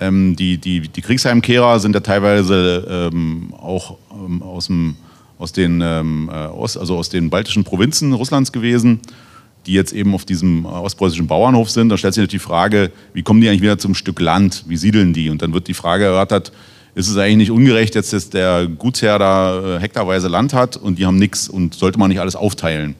[0.00, 4.96] ähm, die, die, die Kriegsheimkehrer sind ja teilweise ähm, auch ähm, aus, dem,
[5.38, 8.98] aus, den, ähm, äh, Ost, also aus den baltischen Provinzen Russlands gewesen,
[9.66, 11.88] die jetzt eben auf diesem ostpreußischen Bauernhof sind.
[11.88, 14.64] Da stellt sich natürlich die Frage, wie kommen die eigentlich wieder zum Stück Land?
[14.66, 15.30] Wie siedeln die?
[15.30, 16.50] Und dann wird die Frage erörtert,
[16.94, 20.98] ist es eigentlich nicht ungerecht, jetzt, dass der Gutsherr da äh, hektarweise Land hat und
[20.98, 22.94] die haben nichts und sollte man nicht alles aufteilen.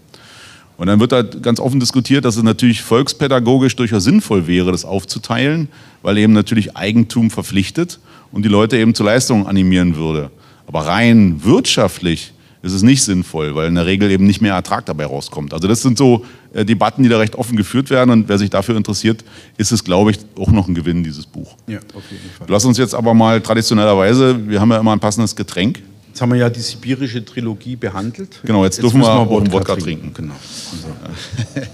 [0.76, 4.84] Und dann wird da ganz offen diskutiert, dass es natürlich volkspädagogisch durchaus sinnvoll wäre, das
[4.84, 5.68] aufzuteilen,
[6.02, 8.00] weil eben natürlich Eigentum verpflichtet
[8.32, 10.30] und die Leute eben zur Leistung animieren würde.
[10.66, 12.33] Aber rein wirtschaftlich
[12.64, 15.52] ist es nicht sinnvoll, weil in der Regel eben nicht mehr Ertrag dabei rauskommt.
[15.52, 16.24] Also das sind so
[16.54, 19.22] äh, Debatten, die da recht offen geführt werden und wer sich dafür interessiert,
[19.58, 21.56] ist es, glaube ich, auch noch ein Gewinn, dieses Buch.
[21.66, 22.46] Ja, auf jeden Fall.
[22.48, 25.82] Lass uns jetzt aber mal traditionellerweise, wir haben ja immer ein passendes Getränk.
[26.08, 28.40] Jetzt haben wir ja die sibirische Trilogie behandelt.
[28.44, 30.14] Genau, jetzt, jetzt dürfen wir, wir auch einen Wodka trinken.
[30.14, 30.14] trinken.
[30.14, 30.34] Genau.
[30.72, 31.68] Also.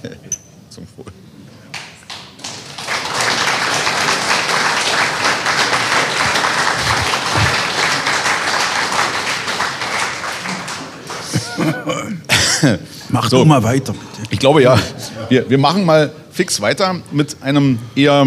[0.71, 1.10] Zum Wohl.
[13.09, 13.39] Mach so.
[13.39, 13.93] doch mal weiter.
[13.93, 14.29] Bitte.
[14.31, 14.79] Ich glaube ja.
[15.29, 18.27] Wir, wir machen mal fix weiter mit einem eher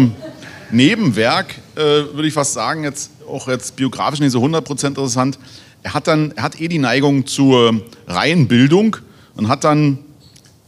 [0.70, 5.38] Nebenwerk, äh, würde ich fast sagen, jetzt auch jetzt biografisch nicht so 100% interessant.
[5.82, 8.96] Er hat dann, er hat eh die Neigung zur Reihenbildung
[9.36, 9.98] und hat dann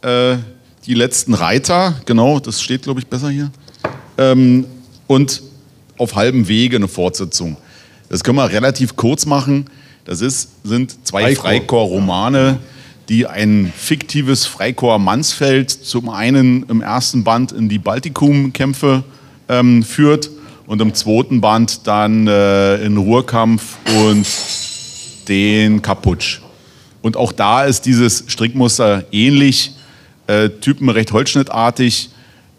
[0.02, 0.36] äh,
[0.86, 3.50] die letzten Reiter, genau, das steht glaube ich besser hier,
[4.18, 4.66] ähm,
[5.06, 5.42] und
[5.98, 7.56] auf halbem Wege eine Fortsetzung.
[8.08, 9.66] Das können wir relativ kurz machen.
[10.04, 12.58] Das ist, sind zwei Freikorps-Romane,
[13.08, 19.04] die ein fiktives Freikorps Mansfeld zum einen im ersten Band in die Baltikumkämpfe
[19.48, 20.30] ähm, führt
[20.66, 24.26] und im zweiten Band dann äh, in Ruhrkampf und
[25.28, 26.40] den Kaputsch.
[27.02, 29.72] Und auch da ist dieses Strickmuster ähnlich,
[30.26, 32.10] äh, Typen recht holzschnittartig.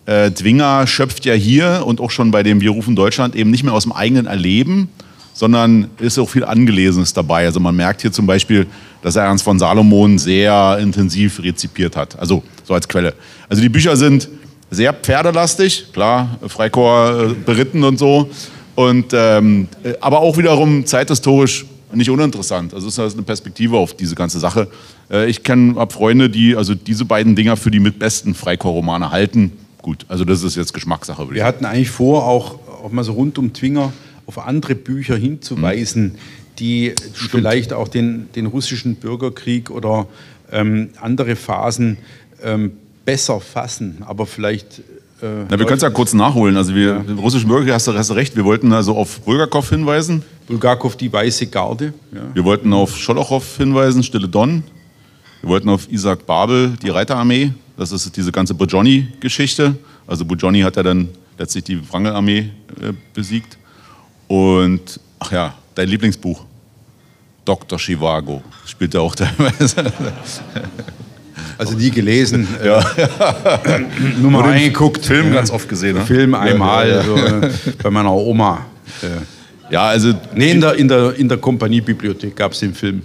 [0.05, 3.63] Äh, Dwinger schöpft ja hier und auch schon bei dem Wir rufen Deutschland eben nicht
[3.63, 4.87] mehr aus dem eigenen Erleben,
[5.37, 7.45] sondern ist auch viel Angelesenes dabei.
[7.45, 8.65] Also man merkt hier zum Beispiel,
[9.03, 12.17] dass er Ernst von Salomon sehr intensiv rezipiert hat.
[12.17, 13.13] Also so als Quelle.
[13.47, 14.27] Also die Bücher sind
[14.71, 18.31] sehr pferdelastig, klar, Freikorps äh, beritten und so.
[18.73, 22.73] Und, ähm, äh, aber auch wiederum zeithistorisch nicht uninteressant.
[22.73, 24.67] Also es ist eine Perspektive auf diese ganze Sache.
[25.11, 29.51] Äh, ich kenne Freunde, die also diese beiden Dinger für die mitbesten Freikorps-Romane halten.
[29.83, 31.29] Gut, also das ist jetzt Geschmackssache.
[31.29, 33.93] Wir hatten eigentlich vor, auch, auch mal so rund um Twinger
[34.27, 36.17] auf andere Bücher hinzuweisen, mhm.
[36.59, 37.31] die Stimmt.
[37.31, 40.07] vielleicht auch den, den russischen Bürgerkrieg oder
[40.51, 41.97] ähm, andere Phasen
[42.43, 42.73] ähm,
[43.05, 44.79] besser fassen, aber vielleicht.
[45.21, 46.57] Äh, Na, wir können es ja kurz nachholen.
[46.57, 47.13] Also wir, ja.
[47.15, 50.23] russischen Bürger, hast du, hast du recht, wir wollten also auf Bulgakov hinweisen.
[50.45, 51.93] Bulgakov, die Weiße Garde.
[52.11, 52.21] Ja.
[52.33, 54.63] Wir wollten auf Scholochow hinweisen, Stille Don.
[55.41, 57.53] Wir wollten auf Isaac Babel, die Reiterarmee.
[57.77, 59.75] Das ist diese ganze Bujoni-Geschichte.
[60.05, 63.57] Also Bujoni hat ja dann letztlich die Wrangelarmee äh, besiegt.
[64.27, 66.43] Und, ach ja, dein Lieblingsbuch.
[67.45, 67.79] Dr.
[67.79, 69.75] Chivago spielt er auch teilweise.
[71.59, 72.47] Also nie gelesen.
[72.63, 72.79] Ja.
[72.79, 73.79] Äh,
[74.19, 75.05] nur mal reingeguckt.
[75.05, 75.97] Film ganz oft gesehen.
[75.97, 76.05] Ne?
[76.05, 76.99] Film einmal ja, ja.
[77.01, 77.49] Also,
[77.81, 78.65] bei meiner Oma.
[79.69, 80.13] Ja, also.
[80.35, 83.01] Nee, in der, in der, in der Kompaniebibliothek gab es den Film.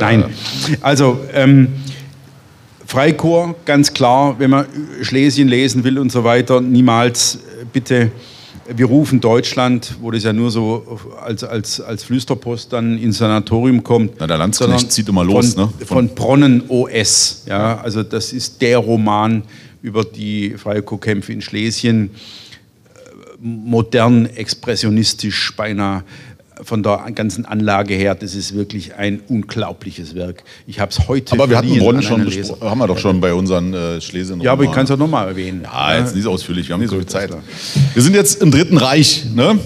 [0.00, 0.24] Nein.
[0.80, 1.68] Also, ähm,
[2.86, 4.66] Freikorps, ganz klar, wenn man
[5.00, 8.10] Schlesien lesen will und so weiter, niemals äh, bitte
[8.68, 13.82] wir rufen Deutschland, wo das ja nur so als, als, als Flüsterpost dann ins Sanatorium
[13.82, 14.14] kommt.
[14.18, 15.72] Na, der Landsknecht zieht immer los, von, ne?
[15.78, 17.44] Von, von Bronnen OS.
[17.46, 19.42] Ja, also das ist der Roman
[19.82, 22.10] über die Freikorpskämpfe in Schlesien.
[23.40, 26.04] Modern, expressionistisch, beinahe
[26.62, 30.44] von der ganzen Anlage her, das ist wirklich ein unglaubliches Werk.
[30.66, 31.32] Ich habe es heute.
[31.32, 34.40] Aber wir hatten Bonn schon besprochen, haben wir doch schon bei unseren äh, Schlesien.
[34.40, 35.62] Ja, aber ich kann es auch nochmal erwähnen.
[35.64, 37.30] Ja, jetzt nicht so ausführlich, wir haben nicht so viel Zeit.
[37.94, 39.24] Wir sind jetzt im Dritten Reich.
[39.34, 39.58] Ne?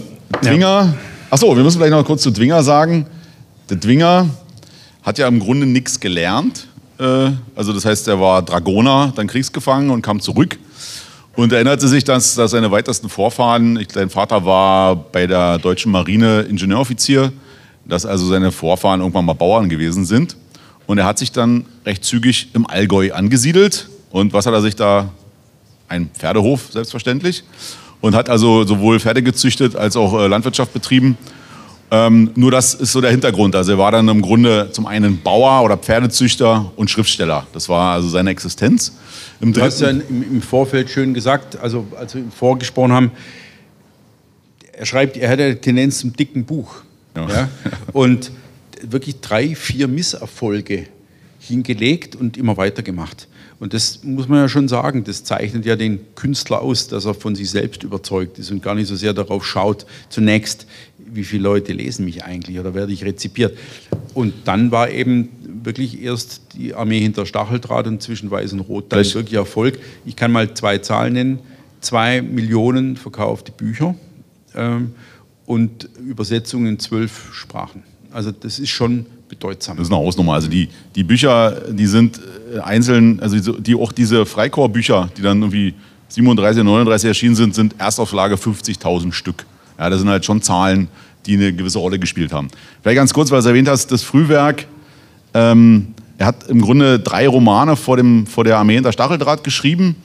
[0.42, 0.66] Dwinger.
[0.66, 0.94] Ja.
[1.30, 3.06] Achso, wir müssen vielleicht noch kurz zu Dwinger sagen.
[3.68, 4.28] Der Dwinger
[5.02, 6.66] hat ja im Grunde nichts gelernt.
[6.98, 10.58] Äh, also das heißt, er war Dragoner, dann Kriegsgefangen und kam zurück
[11.36, 16.42] und erinnerte sich, dass, dass seine weitesten Vorfahren, sein Vater war bei der deutschen Marine
[16.42, 17.32] Ingenieuroffizier,
[17.84, 20.36] dass also seine Vorfahren irgendwann mal Bauern gewesen sind.
[20.86, 23.88] Und er hat sich dann recht zügig im Allgäu angesiedelt.
[24.10, 25.10] Und was hat er sich da?
[25.88, 27.44] Ein Pferdehof, selbstverständlich.
[28.00, 31.16] Und hat also sowohl Pferde gezüchtet als auch äh, Landwirtschaft betrieben.
[31.90, 33.54] Ähm, nur das ist so der Hintergrund.
[33.54, 37.46] Also er war dann im Grunde zum einen Bauer oder Pferdezüchter und Schriftsteller.
[37.52, 38.96] Das war also seine Existenz.
[39.40, 43.10] Im du hast ja im, Vorfeld schön gesagt, also als wir vorgesprochen haben,
[44.72, 46.82] er schreibt, er hat eine Tendenz zum dicken Buch.
[47.14, 47.28] Ja.
[47.28, 47.48] ja.
[47.92, 48.30] Und
[48.82, 50.86] wirklich drei, vier Misserfolge
[51.38, 53.28] hingelegt und immer weitergemacht.
[53.58, 57.14] Und das muss man ja schon sagen, das zeichnet ja den Künstler aus, dass er
[57.14, 60.66] von sich selbst überzeugt ist und gar nicht so sehr darauf schaut, zunächst,
[61.12, 63.56] wie viele Leute lesen mich eigentlich oder werde ich rezipiert.
[64.14, 65.28] Und dann war eben
[65.62, 69.78] wirklich erst die Armee hinter Stacheldraht und zwischen Weiß und Rot dann wirklich Erfolg.
[70.04, 71.38] Ich kann mal zwei Zahlen nennen.
[71.80, 73.94] Zwei Millionen verkaufte Bücher
[74.54, 74.92] ähm,
[75.44, 77.82] und Übersetzungen in zwölf Sprachen.
[78.10, 79.76] Also das ist schon bedeutsam.
[79.76, 80.34] Das ist eine Hausnummer.
[80.34, 82.20] Also die, die Bücher, die sind
[82.54, 85.74] äh, einzeln, also die, auch diese Freikorps-Bücher, die dann irgendwie
[86.08, 89.44] 37, 39 erschienen sind, sind Erstauflage 50.000 Stück.
[89.78, 90.88] Ja, das sind halt schon Zahlen,
[91.26, 92.48] die eine gewisse Rolle gespielt haben.
[92.82, 94.66] Vielleicht ganz kurz, weil du erwähnt hast, das Frühwerk.
[95.34, 99.96] Ähm, er hat im Grunde drei Romane vor, dem, vor der Armee hinter Stacheldraht geschrieben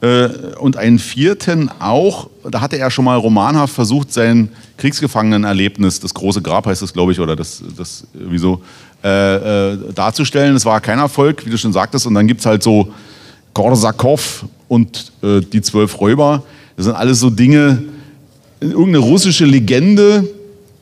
[0.00, 2.30] äh, und einen vierten auch.
[2.50, 7.12] Da hatte er schon mal romanhaft versucht, sein Kriegsgefangenenerlebnis, das große Grab heißt es, glaube
[7.12, 8.62] ich, oder das, das wieso,
[9.02, 10.56] äh, äh, darzustellen.
[10.56, 12.06] Es war kein Erfolg, wie du schon sagtest.
[12.06, 12.92] Und dann gibt es halt so
[13.52, 16.42] Korsakow und äh, die zwölf Räuber.
[16.76, 17.82] Das sind alles so Dinge,
[18.70, 20.28] irgendeine russische Legende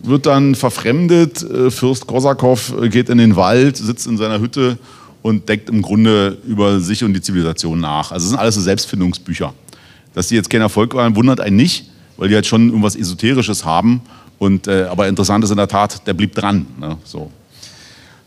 [0.00, 1.42] wird dann verfremdet.
[1.42, 4.78] Äh, Fürst Korsakow äh, geht in den Wald, sitzt in seiner Hütte
[5.22, 8.10] und denkt im Grunde über sich und die Zivilisation nach.
[8.12, 9.54] Also es sind alles so Selbstfindungsbücher.
[10.14, 13.64] Dass die jetzt kein Erfolg waren, wundert einen nicht, weil die halt schon irgendwas Esoterisches
[13.64, 14.02] haben.
[14.38, 16.66] Und, äh, aber interessant ist in der Tat, der blieb dran.
[16.78, 16.98] Ne?
[17.04, 17.30] So.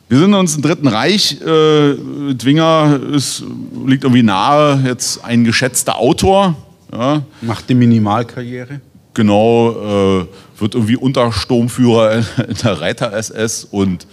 [0.07, 1.41] Wir sind uns im Dritten Reich.
[1.41, 1.95] Äh,
[2.33, 3.43] Dwinger ist,
[3.85, 6.55] liegt irgendwie nahe, jetzt ein geschätzter Autor
[6.91, 7.23] Ja.
[7.41, 8.79] Macht eine Minimalkarriere.
[9.15, 9.71] Genau,
[10.21, 10.25] äh,
[10.60, 14.06] wird irgendwie Untersturmführer in der Reiter-SS und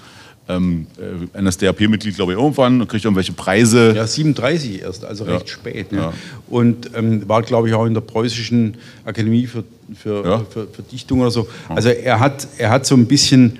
[0.48, 0.86] ähm,
[1.34, 3.94] äh, NSDAP-Mitglied, glaube ich, irgendwann und kriegt irgendwelche Preise.
[3.94, 5.52] Ja, 37 erst, also recht ja.
[5.52, 5.92] spät.
[5.92, 5.98] Ne?
[5.98, 6.12] Ja.
[6.48, 10.38] Und ähm, war, glaube ich, auch in der Preußischen Akademie für, für, ja.
[10.48, 11.48] für, für, Dichtung oder so.
[11.68, 13.58] Also er hat, er hat so ein bisschen,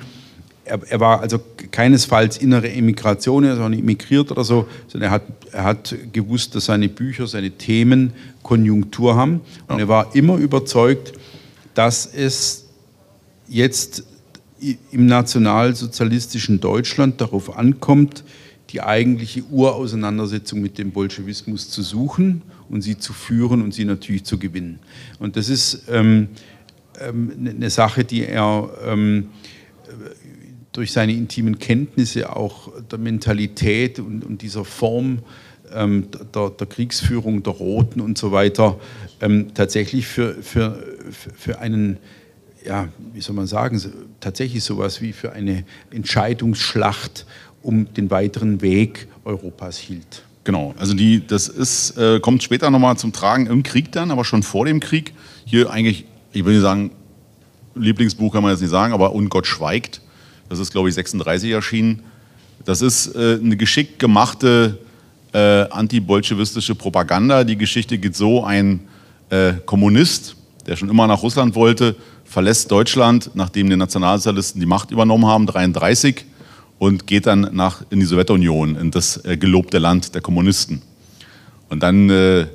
[0.65, 5.11] er, er war also keinesfalls innere Emigration, er ist auch nicht emigriert oder so, sondern
[5.11, 9.41] er hat, er hat gewusst, dass seine Bücher, seine Themen Konjunktur haben.
[9.69, 11.13] Und er war immer überzeugt,
[11.75, 12.67] dass es
[13.49, 14.05] jetzt
[14.91, 18.23] im nationalsozialistischen Deutschland darauf ankommt,
[18.71, 24.25] die eigentliche Urauseinandersetzung mit dem Bolschewismus zu suchen und sie zu führen und sie natürlich
[24.25, 24.79] zu gewinnen.
[25.19, 26.29] Und das ist ähm,
[27.01, 29.29] ähm, eine ne Sache, die er ähm,
[30.73, 35.19] durch seine intimen Kenntnisse auch der Mentalität und, und dieser Form
[35.75, 38.79] ähm, der, der, Kriegsführung der Roten und so weiter
[39.21, 41.99] ähm, tatsächlich für, für, für einen
[42.65, 43.81] ja, wie soll man sagen,
[44.21, 47.27] tatsächlich sowas wie für eine Entscheidungsschlacht
[47.63, 50.23] um den weiteren Weg Europas hielt.
[50.45, 54.25] Genau, also die, das ist, äh, kommt später nochmal zum Tragen im Krieg dann, aber
[54.25, 55.15] schon vor dem Krieg.
[55.45, 56.91] Hier eigentlich, ich will nicht sagen,
[57.75, 60.01] Lieblingsbuch kann man jetzt nicht sagen, aber Und Gott schweigt.
[60.49, 62.03] Das ist, glaube ich, 36 erschienen.
[62.65, 64.79] Das ist äh, eine geschickt gemachte
[65.33, 67.45] äh, antibolschewistische Propaganda.
[67.45, 68.81] Die Geschichte geht so, ein
[69.31, 74.91] äh, Kommunist, der schon immer nach Russland wollte, verlässt Deutschland, nachdem die Nationalsozialisten die Macht
[74.91, 76.25] übernommen haben, 1933,
[76.79, 80.83] und geht dann nach, in die Sowjetunion, in das äh, gelobte Land der Kommunisten.
[81.69, 82.47] Und dann äh,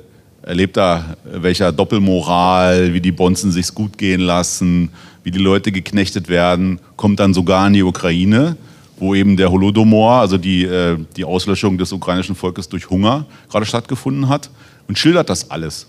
[0.42, 4.90] erlebt er, welcher Doppelmoral, wie die Bonzen sich's gut gehen lassen,
[5.24, 8.56] wie die Leute geknechtet werden, kommt dann sogar in die Ukraine,
[8.98, 13.66] wo eben der Holodomor, also die, äh, die Auslöschung des ukrainischen Volkes durch Hunger gerade
[13.66, 14.50] stattgefunden hat
[14.88, 15.86] und schildert das alles.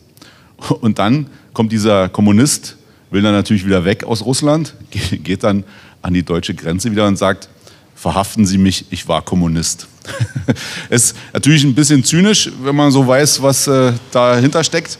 [0.81, 2.77] Und dann kommt dieser Kommunist
[3.11, 4.75] will dann natürlich wieder weg aus Russland,
[5.23, 5.63] geht dann
[6.01, 7.49] an die deutsche Grenze wieder und sagt,
[7.95, 9.87] verhaften Sie mich, ich war Kommunist.
[10.89, 14.97] ist natürlich ein bisschen zynisch, wenn man so weiß, was äh, dahinter steckt.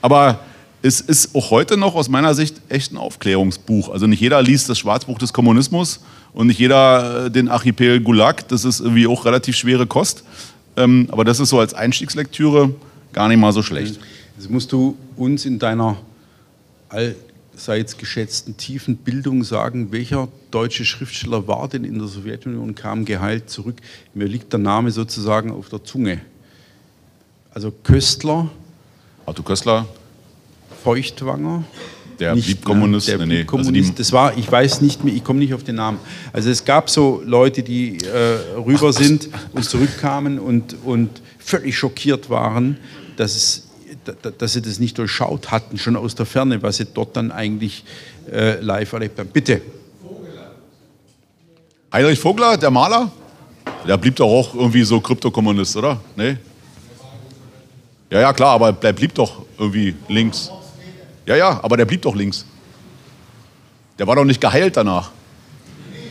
[0.00, 0.40] Aber
[0.80, 3.90] es ist auch heute noch aus meiner Sicht echt ein Aufklärungsbuch.
[3.90, 6.00] Also nicht jeder liest das Schwarzbuch des Kommunismus
[6.32, 8.48] und nicht jeder äh, den Archipel Gulag.
[8.48, 10.24] Das ist irgendwie auch relativ schwere Kost.
[10.76, 12.70] Ähm, aber das ist so als Einstiegslektüre
[13.12, 13.98] gar nicht mal so schlecht.
[14.38, 15.98] Jetzt musst du uns in deiner
[16.88, 17.16] all
[17.58, 23.50] allseits geschätzten tiefen Bildung sagen, welcher deutsche Schriftsteller war denn in der Sowjetunion, kam geheilt
[23.50, 23.78] zurück.
[24.14, 26.20] Mir liegt der Name sozusagen auf der Zunge.
[27.52, 28.48] Also Köstler.
[29.26, 29.88] Arthur Köstler.
[30.84, 31.64] Feuchtwanger.
[32.20, 33.08] Der nicht, blieb Kommunist.
[33.08, 33.90] Der blieb Kommunist.
[33.90, 35.98] Also das war, ich weiß nicht mehr, ich komme nicht auf den Namen.
[36.32, 42.30] Also es gab so Leute, die äh, rüber sind und zurückkamen und, und völlig schockiert
[42.30, 42.76] waren,
[43.16, 43.67] dass es
[44.38, 47.84] dass sie das nicht durchschaut hatten, schon aus der Ferne, was sie dort dann eigentlich
[48.30, 49.28] äh, live erlebt haben.
[49.28, 49.60] Bitte.
[51.92, 53.10] Heinrich Vogler, der Maler,
[53.86, 55.98] der blieb doch auch irgendwie so Kryptokommunist, oder?
[56.16, 56.36] Nee?
[58.10, 60.50] Ja, ja, klar, aber der blieb doch irgendwie links.
[61.26, 62.44] Ja, ja, aber der blieb doch links.
[63.98, 65.10] Der war doch nicht geheilt danach.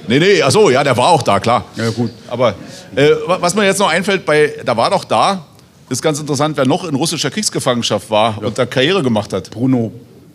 [0.08, 1.66] Nee, nee, achso, ja, der war auch da, klar.
[1.76, 2.12] Ja, gut.
[2.30, 2.56] Aber
[2.96, 5.46] äh, was mir jetzt noch einfällt, bei, da war doch da,
[5.90, 8.48] ist ganz interessant, wer noch in russischer Kriegsgefangenschaft war ja.
[8.48, 9.50] und da Karriere gemacht hat.
[9.52, 9.92] Bruno.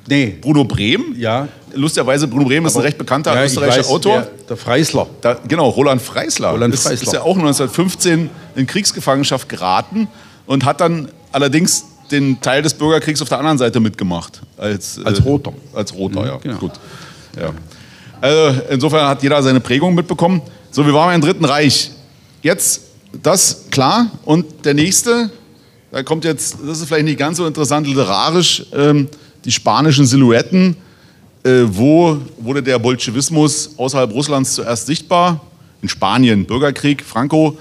[0.09, 0.37] Nee.
[0.41, 1.15] Bruno Brehm?
[1.17, 1.49] Ja.
[1.75, 4.21] Lustigerweise, Bruno Brehm ist ein recht bekannter ja, österreichischer weiß, Autor.
[4.23, 5.07] Der, der Freisler.
[5.21, 6.51] Da, genau, Roland Freisler.
[6.51, 6.93] Roland Freisler.
[6.93, 10.09] Ist, ist ja auch 1915 in Kriegsgefangenschaft geraten
[10.47, 14.43] und hat dann allerdings den Teil des Bürgerkriegs auf der anderen Seite mitgemacht.
[14.59, 15.53] Als, als äh, Roter.
[15.73, 16.37] Als Roter, mhm, ja.
[16.38, 16.59] Genau.
[16.59, 16.73] Gut.
[17.41, 17.51] Ja.
[18.21, 20.43] Also insofern hat jeder seine Prägung mitbekommen.
[20.71, 21.91] So, wir waren im Dritten Reich.
[22.43, 22.83] Jetzt
[23.23, 25.31] das klar und der nächste
[25.92, 29.09] da kommt jetzt, das ist vielleicht nicht ganz so interessant literarisch, ähm,
[29.44, 30.74] die spanischen Silhouetten.
[31.44, 35.40] Äh, wo wurde der Bolschewismus außerhalb Russlands zuerst sichtbar?
[35.83, 37.59] In Spanien, Bürgerkrieg, Franco.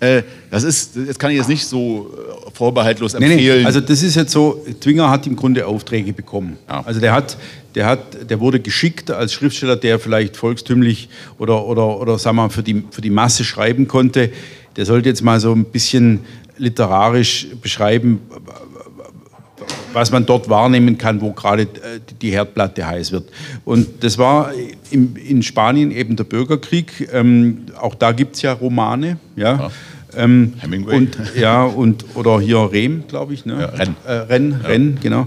[0.00, 3.36] Äh, das ist, jetzt kann ich jetzt nicht so äh, vorbehaltlos empfehlen.
[3.36, 3.64] Nee, nee.
[3.66, 6.56] Also das ist jetzt so, Twinger hat im Grunde Aufträge bekommen.
[6.68, 6.82] Ja.
[6.86, 7.36] Also der hat,
[7.74, 12.48] der hat, der wurde geschickt als Schriftsteller, der vielleicht volkstümlich oder, oder, oder sagen wir,
[12.48, 14.30] für die, für die Masse schreiben konnte.
[14.76, 16.20] Der sollte jetzt mal so ein bisschen
[16.56, 18.20] literarisch beschreiben,
[19.92, 23.30] was man dort wahrnehmen kann, wo gerade äh, die Herdplatte heiß wird.
[23.64, 24.52] Und das war
[24.90, 27.08] in Spanien eben der Bürgerkrieg.
[27.12, 29.18] Ähm, auch da gibt es ja Romane.
[29.36, 29.56] Ja.
[29.56, 29.70] ja.
[30.16, 30.96] Ähm, Hemingway.
[30.96, 33.44] Und, ja, und, oder hier Rehm, glaube ich.
[33.44, 33.60] Ne?
[33.60, 33.96] Ja, Renn.
[34.06, 34.68] Äh, Renn, ja.
[34.68, 35.26] Renn, genau.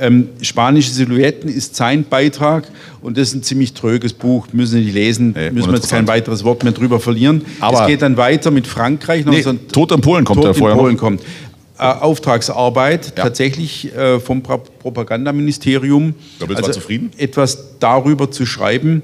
[0.00, 2.68] Ähm, Spanische Silhouetten ist sein Beitrag
[3.00, 5.90] und das ist ein ziemlich tröges Buch, müssen Sie nicht lesen, nee, müssen wir jetzt
[5.90, 7.44] kein weiteres Wort mehr drüber verlieren.
[7.60, 9.24] Aber es geht dann weiter mit Frankreich.
[9.24, 11.00] Nee, Tod in Polen kommt Tod in vorher Polen noch.
[11.00, 11.22] kommt.
[11.78, 13.24] äh, Auftragsarbeit ja.
[13.24, 16.14] tatsächlich äh, vom Pro Propagandaministerium.
[16.38, 17.10] Da also zufrieden?
[17.16, 19.02] Etwas darüber zu schreiben,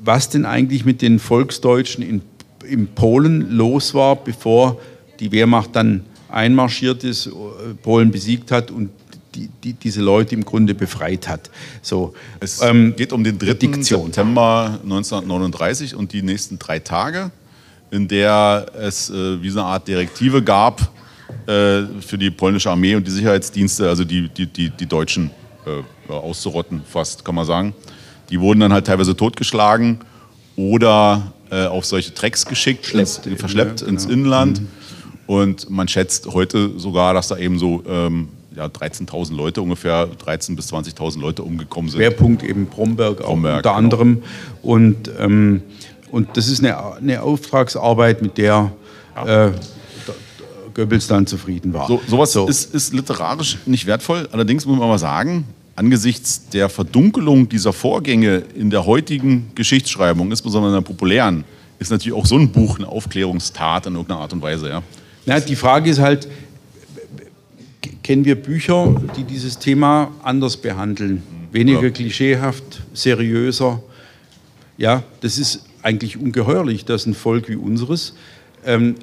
[0.00, 2.22] was denn eigentlich mit den Volksdeutschen in,
[2.68, 4.78] in Polen los war, bevor
[5.20, 7.30] die Wehrmacht dann einmarschiert ist, äh,
[7.82, 8.90] Polen besiegt hat und
[9.34, 11.50] die, die, diese Leute im Grunde befreit hat.
[11.82, 13.54] So, es ähm, geht um den 3.
[13.54, 14.06] Diktion.
[14.06, 17.30] September 1939 und die nächsten drei Tage,
[17.90, 20.80] in der es äh, wie so eine Art Direktive gab
[21.46, 25.30] äh, für die polnische Armee und die Sicherheitsdienste, also die, die, die, die Deutschen
[25.66, 27.74] äh, auszurotten, fast kann man sagen.
[28.30, 30.00] Die wurden dann halt teilweise totgeschlagen
[30.56, 34.00] oder äh, auf solche Trecks geschickt, ins, verschleppt ja, genau.
[34.00, 34.60] ins Inland.
[34.60, 34.68] Mhm.
[35.26, 40.56] Und man schätzt heute sogar, dass da eben so ähm, ja, 13.000 Leute ungefähr, 13.000
[40.56, 41.98] bis 20.000 Leute umgekommen sind.
[41.98, 43.74] Schwerpunkt eben Bromberg, Bromberg unter genau.
[43.74, 44.22] anderem.
[44.62, 45.62] Und, ähm,
[46.10, 48.72] und das ist eine, eine Auftragsarbeit, mit der
[49.16, 49.46] ja.
[49.46, 49.52] äh,
[50.74, 51.86] Goebbels dann zufrieden war.
[51.86, 52.48] So, sowas so.
[52.48, 54.28] Ist, ist literarisch nicht wertvoll.
[54.32, 55.44] Allerdings muss man mal sagen,
[55.76, 61.44] angesichts der Verdunkelung dieser Vorgänge in der heutigen Geschichtsschreibung, insbesondere in der populären,
[61.78, 64.68] ist natürlich auch so ein Buch eine Aufklärungstat in irgendeiner Art und Weise.
[64.68, 64.82] Ja.
[65.26, 66.28] Na, die Frage ist halt,
[68.02, 71.22] kennen wir Bücher, die dieses Thema anders behandeln?
[71.50, 71.90] Weniger ja.
[71.90, 73.82] klischeehaft, seriöser.
[74.76, 78.14] Ja, das ist eigentlich ungeheuerlich, dass ein Volk wie unseres
[78.64, 78.94] ähm,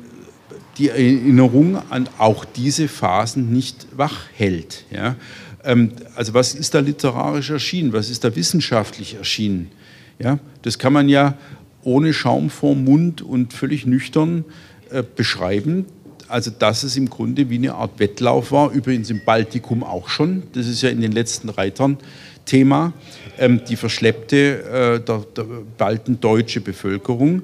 [0.77, 4.85] die Erinnerung an auch diese Phasen nicht wach hält.
[4.91, 5.15] Ja?
[5.63, 7.93] Ähm, also was ist da literarisch erschienen?
[7.93, 9.71] Was ist da wissenschaftlich erschienen?
[10.19, 10.39] Ja?
[10.61, 11.37] Das kann man ja
[11.83, 14.45] ohne Schaum vorm Mund und völlig nüchtern
[14.89, 15.85] äh, beschreiben
[16.31, 20.43] also dass es im Grunde wie eine Art Wettlauf war, übrigens im Baltikum auch schon,
[20.53, 21.97] das ist ja in den letzten Reitern
[22.45, 22.93] Thema,
[23.37, 25.45] ähm, die verschleppte äh, der, der
[25.77, 27.43] baltendeutsche Bevölkerung,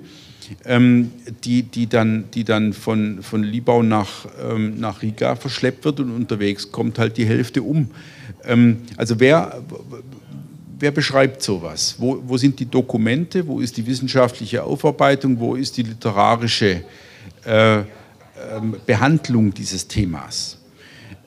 [0.65, 1.11] ähm,
[1.43, 6.15] die, die dann, die dann von, von Libau nach, ähm, nach Riga verschleppt wird und
[6.15, 7.89] unterwegs kommt halt die Hälfte um.
[8.45, 9.61] Ähm, also wer,
[10.79, 11.95] wer beschreibt sowas?
[11.97, 13.45] Wo, wo sind die Dokumente?
[13.47, 15.39] Wo ist die wissenschaftliche Aufarbeitung?
[15.39, 16.83] Wo ist die literarische
[17.45, 17.83] äh,
[18.51, 20.57] ähm, Behandlung dieses Themas.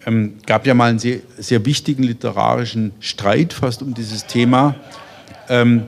[0.07, 4.77] Ähm, gab ja mal einen sehr, sehr wichtigen literarischen Streit fast um dieses Thema.
[5.49, 5.83] Ähm,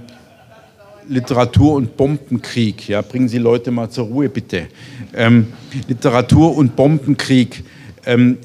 [1.09, 2.88] Literatur und Bombenkrieg.
[2.88, 4.68] Ja, bringen Sie Leute mal zur Ruhe, bitte.
[5.14, 5.53] Ähm,
[5.88, 7.64] Literatur und Bombenkrieg.
[8.05, 8.38] Ähm,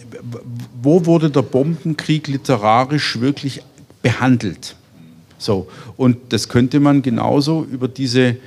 [0.82, 3.62] wo wurde der Bombenkrieg literarisch wirklich
[4.02, 4.76] behandelt?
[5.38, 8.38] So, und das könnte man genauso über diese,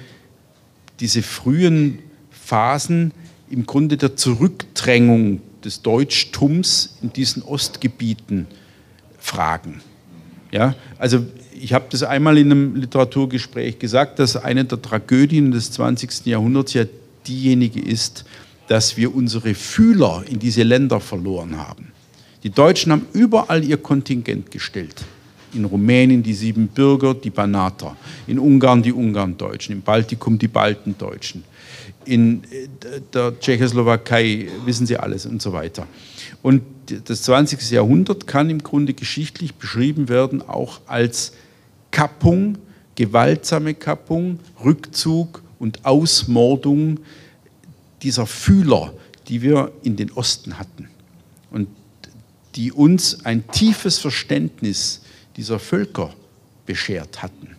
[0.98, 2.00] diese frühen
[2.30, 3.12] Phasen
[3.48, 8.46] im Grunde der Zurückdrängung des Deutschtums in diesen Ostgebieten
[9.18, 9.82] fragen.
[10.50, 11.24] Ja, also
[11.62, 16.26] ich habe das einmal in einem Literaturgespräch gesagt, dass eine der Tragödien des 20.
[16.26, 16.84] Jahrhunderts ja
[17.26, 18.24] diejenige ist,
[18.68, 21.92] dass wir unsere Fühler in diese Länder verloren haben.
[22.42, 25.04] Die Deutschen haben überall ihr Kontingent gestellt.
[25.52, 27.96] In Rumänien die Siebenbürger, die Banater.
[28.26, 29.74] In Ungarn die Ungarndeutschen.
[29.74, 31.42] Im Baltikum die Baltendeutschen
[32.04, 32.68] in äh,
[33.12, 35.86] der Tschechoslowakei, wissen Sie alles und so weiter.
[36.42, 36.62] Und
[37.04, 37.70] das 20.
[37.70, 41.32] Jahrhundert kann im Grunde geschichtlich beschrieben werden auch als
[41.90, 42.58] Kappung,
[42.94, 47.00] gewaltsame Kappung, Rückzug und Ausmordung
[48.02, 48.92] dieser Fühler,
[49.28, 50.88] die wir in den Osten hatten
[51.50, 51.68] und
[52.56, 55.02] die uns ein tiefes Verständnis
[55.36, 56.12] dieser Völker
[56.66, 57.56] beschert hatten.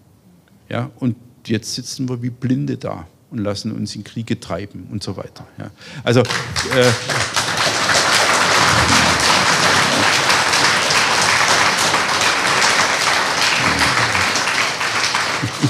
[0.70, 1.16] Ja, und
[1.46, 5.48] jetzt sitzen wir wie Blinde da und lassen uns in Kriege treiben und so weiter.
[5.58, 5.72] Ja.
[6.04, 6.92] Also äh,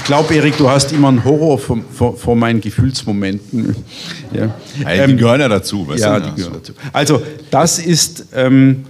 [0.02, 3.76] ich glaube, Erik, du hast immer einen Horror vor, vor, vor meinen Gefühlsmomenten.
[4.32, 4.40] Ja.
[4.42, 5.86] Ja, die ähm, gehören ja dazu.
[5.94, 6.72] ja, die gehören dazu.
[6.92, 7.22] Also
[7.52, 8.84] das ist ähm,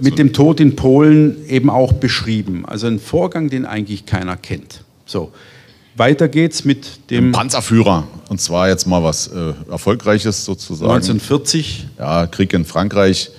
[0.00, 2.64] mit dem Tod in Polen eben auch beschrieben.
[2.64, 4.84] Also ein Vorgang, den eigentlich keiner kennt.
[5.04, 5.32] So.
[5.96, 8.04] Weiter geht's mit dem Ein Panzerführer.
[8.30, 10.92] Und zwar jetzt mal was äh, Erfolgreiches sozusagen.
[10.92, 11.88] 1940.
[11.98, 13.30] Ja, Krieg in Frankreich.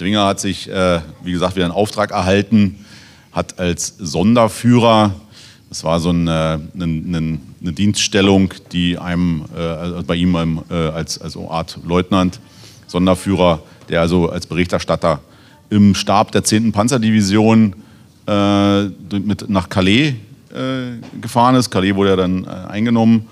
[0.00, 2.84] Dwinger hat sich, äh, wie gesagt, wieder einen Auftrag erhalten,
[3.30, 5.14] hat als Sonderführer,
[5.70, 10.74] das war so eine, eine, eine Dienststellung, die einem, äh, also bei ihm ähm, äh,
[10.74, 12.40] als, als Art Leutnant,
[12.88, 15.20] Sonderführer, der also als Berichterstatter
[15.70, 16.72] im Stab der 10.
[16.72, 17.76] Panzerdivision
[18.26, 20.14] äh, mit nach Calais
[20.52, 21.70] äh, gefahren ist.
[21.70, 23.28] Calais wurde ja dann äh, eingenommen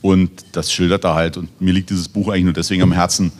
[0.00, 1.36] und das schildert er halt.
[1.36, 3.32] Und mir liegt dieses Buch eigentlich nur deswegen am Herzen,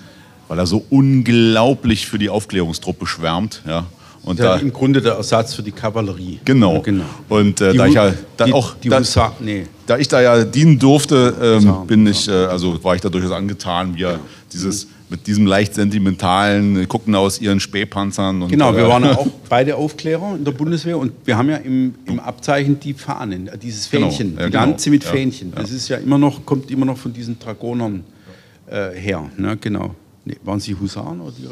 [0.48, 3.62] weil er so unglaublich für die Aufklärungstruppe schwärmt.
[3.64, 3.86] Ja?
[4.22, 6.40] Und da, im Grunde der Ersatz für die Kavallerie.
[6.44, 6.74] Genau.
[6.74, 7.04] Ja, genau.
[7.28, 9.64] Und äh, da ich ja dann die, auch die Husar, nee.
[9.86, 13.32] da ich da ja dienen durfte, ähm, bin ich äh, also war ich da durchaus
[13.32, 14.20] angetan, wie er
[14.52, 18.42] dieses mit diesem leicht sentimentalen gucken aus ihren Spähpanzern.
[18.42, 21.56] Und, genau, wir äh, waren auch beide Aufklärer in der Bundeswehr und wir haben ja
[21.56, 25.52] im, im Abzeichen die Fahnen, äh, dieses genau, Fähnchen, genau, ja, die Lanze mit Fähnchen.
[25.54, 28.04] Ja, das ist ja immer noch, kommt immer noch von diesen Dragonern
[28.66, 29.28] äh, her.
[29.36, 29.56] Ne?
[29.60, 29.94] Genau.
[30.24, 31.46] Nee, waren Sie Husaren oder die,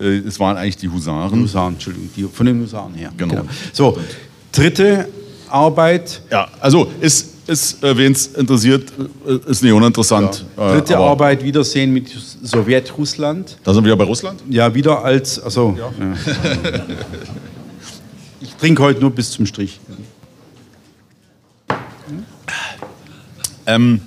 [0.00, 1.42] äh, Es waren eigentlich die Husaren.
[1.42, 3.12] Husaren, Entschuldigung, die, von den Husaren her.
[3.16, 3.34] Genau.
[3.34, 3.46] genau.
[3.72, 3.98] So,
[4.52, 5.08] dritte
[5.48, 6.22] Arbeit.
[6.30, 8.92] Ja, also ist ist, äh, wen es interessiert,
[9.26, 10.44] äh, ist nicht uninteressant.
[10.56, 10.72] Ja.
[10.72, 13.58] Dritte Arbeit, Wiedersehen mit Sowjetrussland.
[13.64, 14.40] Da sind wir wieder bei Russland?
[14.48, 15.76] Ja, wieder als, also.
[15.76, 15.90] Ja.
[15.98, 16.84] Ja.
[18.40, 19.80] ich trinke heute nur bis zum Strich.
[23.66, 24.00] Ähm,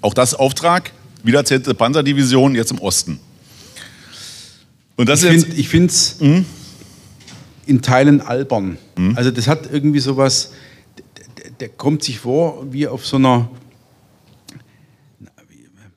[0.00, 0.92] auch das Auftrag,
[1.22, 1.62] wieder 10.
[1.76, 3.18] Panzerdivision, jetzt im Osten.
[4.96, 6.44] Und das ich finde es mhm.
[7.66, 8.78] in Teilen albern.
[8.96, 9.16] Mhm.
[9.16, 10.52] Also das hat irgendwie sowas
[11.62, 13.48] der kommt sich vor wie auf so einer,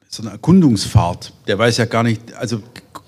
[0.07, 1.33] so einer Erkundungsfahrt.
[1.47, 2.61] Der weiß ja gar nicht, also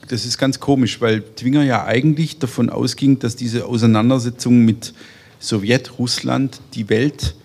[0.08, 4.96] das ist ganz komisch, weil Twinger ja eigentlich davon ausging, dass diese Auseinandersetzung mit
[5.40, 7.36] Sowjetrussland die Welt,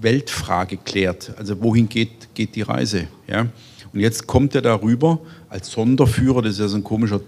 [0.00, 1.34] Weltfrage klärt.
[1.36, 3.08] Also wohin geht, geht die Reise?
[3.26, 3.48] Ja?
[3.92, 5.20] Und jetzt kommt er darüber
[5.50, 7.20] als Sonderführer, das ist ja so ein komischer,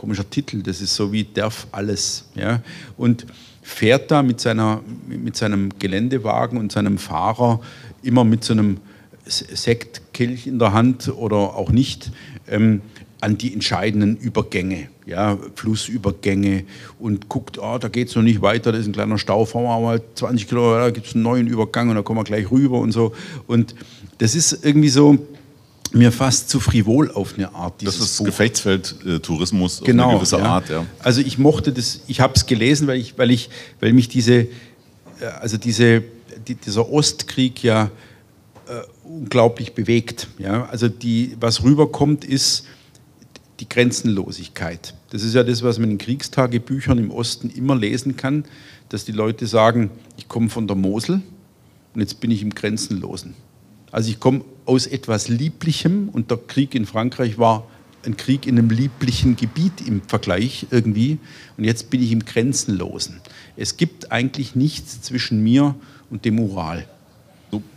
[0.00, 2.24] komischer Titel, das ist so wie darf alles.
[2.34, 2.62] Ja?
[2.96, 3.26] Und
[3.60, 7.60] fährt da mit, seiner, mit seinem Geländewagen und seinem Fahrer
[8.02, 8.78] immer mit so einem
[9.26, 12.12] Sektkelch in der Hand oder auch nicht
[12.48, 12.80] ähm,
[13.20, 16.64] an die entscheidenden Übergänge, ja, Flussübergänge
[16.98, 19.64] und guckt, oh, da geht es noch nicht weiter, da ist ein kleiner Stau, fahren
[19.64, 22.50] wir mal 20 Kilometer, da gibt es einen neuen Übergang und da kommen wir gleich
[22.50, 23.12] rüber und so.
[23.46, 23.74] Und
[24.16, 25.18] das ist irgendwie so,
[25.92, 27.74] mir fast zu frivol auf eine Art.
[27.84, 28.26] Das ist Buch.
[28.26, 30.44] Gefechtsfeld äh, Tourismus genau, auf eine gewisse ja.
[30.44, 30.68] Art.
[30.68, 30.86] Ja.
[31.00, 34.34] Also ich mochte das, ich habe es gelesen, weil ich, weil ich, weil mich diese,
[34.34, 34.48] äh,
[35.40, 36.02] also diese,
[36.46, 37.90] die, dieser Ostkrieg ja
[38.68, 40.28] äh, unglaublich bewegt.
[40.38, 40.66] Ja.
[40.66, 42.64] Also die, was rüberkommt, ist
[43.60, 44.94] die Grenzenlosigkeit.
[45.10, 48.44] Das ist ja das, was man in Kriegstagebüchern im Osten immer lesen kann,
[48.88, 51.22] dass die Leute sagen, ich komme von der Mosel
[51.94, 53.34] und jetzt bin ich im Grenzenlosen.
[53.92, 57.66] Also ich komme aus etwas Lieblichem und der Krieg in Frankreich war
[58.06, 61.18] ein Krieg in einem lieblichen Gebiet im Vergleich irgendwie
[61.58, 63.20] und jetzt bin ich im Grenzenlosen.
[63.56, 65.74] Es gibt eigentlich nichts zwischen mir
[66.08, 66.86] und dem Ural.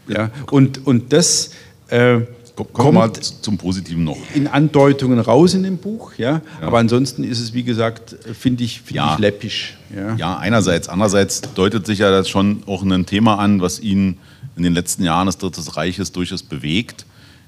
[0.07, 1.51] Ja, und, und das
[1.87, 2.21] äh,
[2.55, 4.17] Kommen kommt zum Positiven noch.
[4.35, 6.41] In Andeutungen raus in dem Buch, ja.
[6.61, 6.67] ja.
[6.67, 9.13] Aber ansonsten ist es, wie gesagt, finde ich, find ja.
[9.13, 9.77] ich läppisch.
[9.95, 10.15] Ja.
[10.15, 10.87] ja, einerseits.
[10.87, 14.19] Andererseits deutet sich ja das schon auch ein Thema an, was ihn
[14.55, 17.05] in den letzten Jahren des Dritten Reiches durchaus bewegt,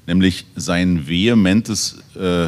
[0.08, 2.47] nämlich sein vehementes äh,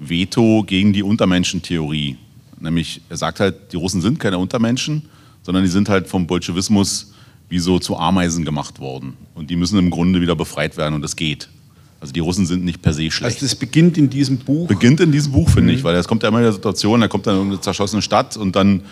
[0.00, 2.16] Veto gegen die Untermenschentheorie.
[2.60, 5.02] Nämlich, er sagt halt, die Russen sind keine Untermenschen,
[5.42, 7.12] sondern die sind halt vom Bolschewismus
[7.48, 9.14] wie so zu Ameisen gemacht worden.
[9.34, 11.48] Und die müssen im Grunde wieder befreit werden und das geht.
[12.00, 13.36] Also die Russen sind nicht per se schlecht.
[13.36, 14.68] Also das beginnt in diesem Buch?
[14.68, 15.78] Beginnt in diesem Buch, finde mhm.
[15.78, 18.36] ich, weil es kommt ja immer in der Situation, da kommt dann irgendeine zerschossene Stadt
[18.36, 18.82] und dann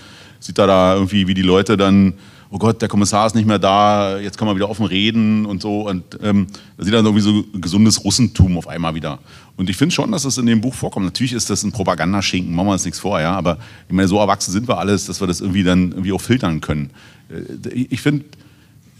[0.40, 2.14] sieht er da irgendwie, wie die Leute dann
[2.50, 5.62] oh Gott, der Kommissar ist nicht mehr da, jetzt kann man wieder offen reden und
[5.62, 5.88] so.
[5.88, 9.18] Und ähm, da sieht dann irgendwie so gesundes Russentum auf einmal wieder.
[9.56, 11.06] Und ich finde schon, dass das in dem Buch vorkommt.
[11.06, 13.34] Natürlich ist das ein Propagandaschinken, machen wir uns nichts vor, ja.
[13.34, 16.20] Aber ich meine, so erwachsen sind wir alles, dass wir das irgendwie dann irgendwie auch
[16.20, 16.90] filtern können.
[17.30, 18.24] Äh, ich finde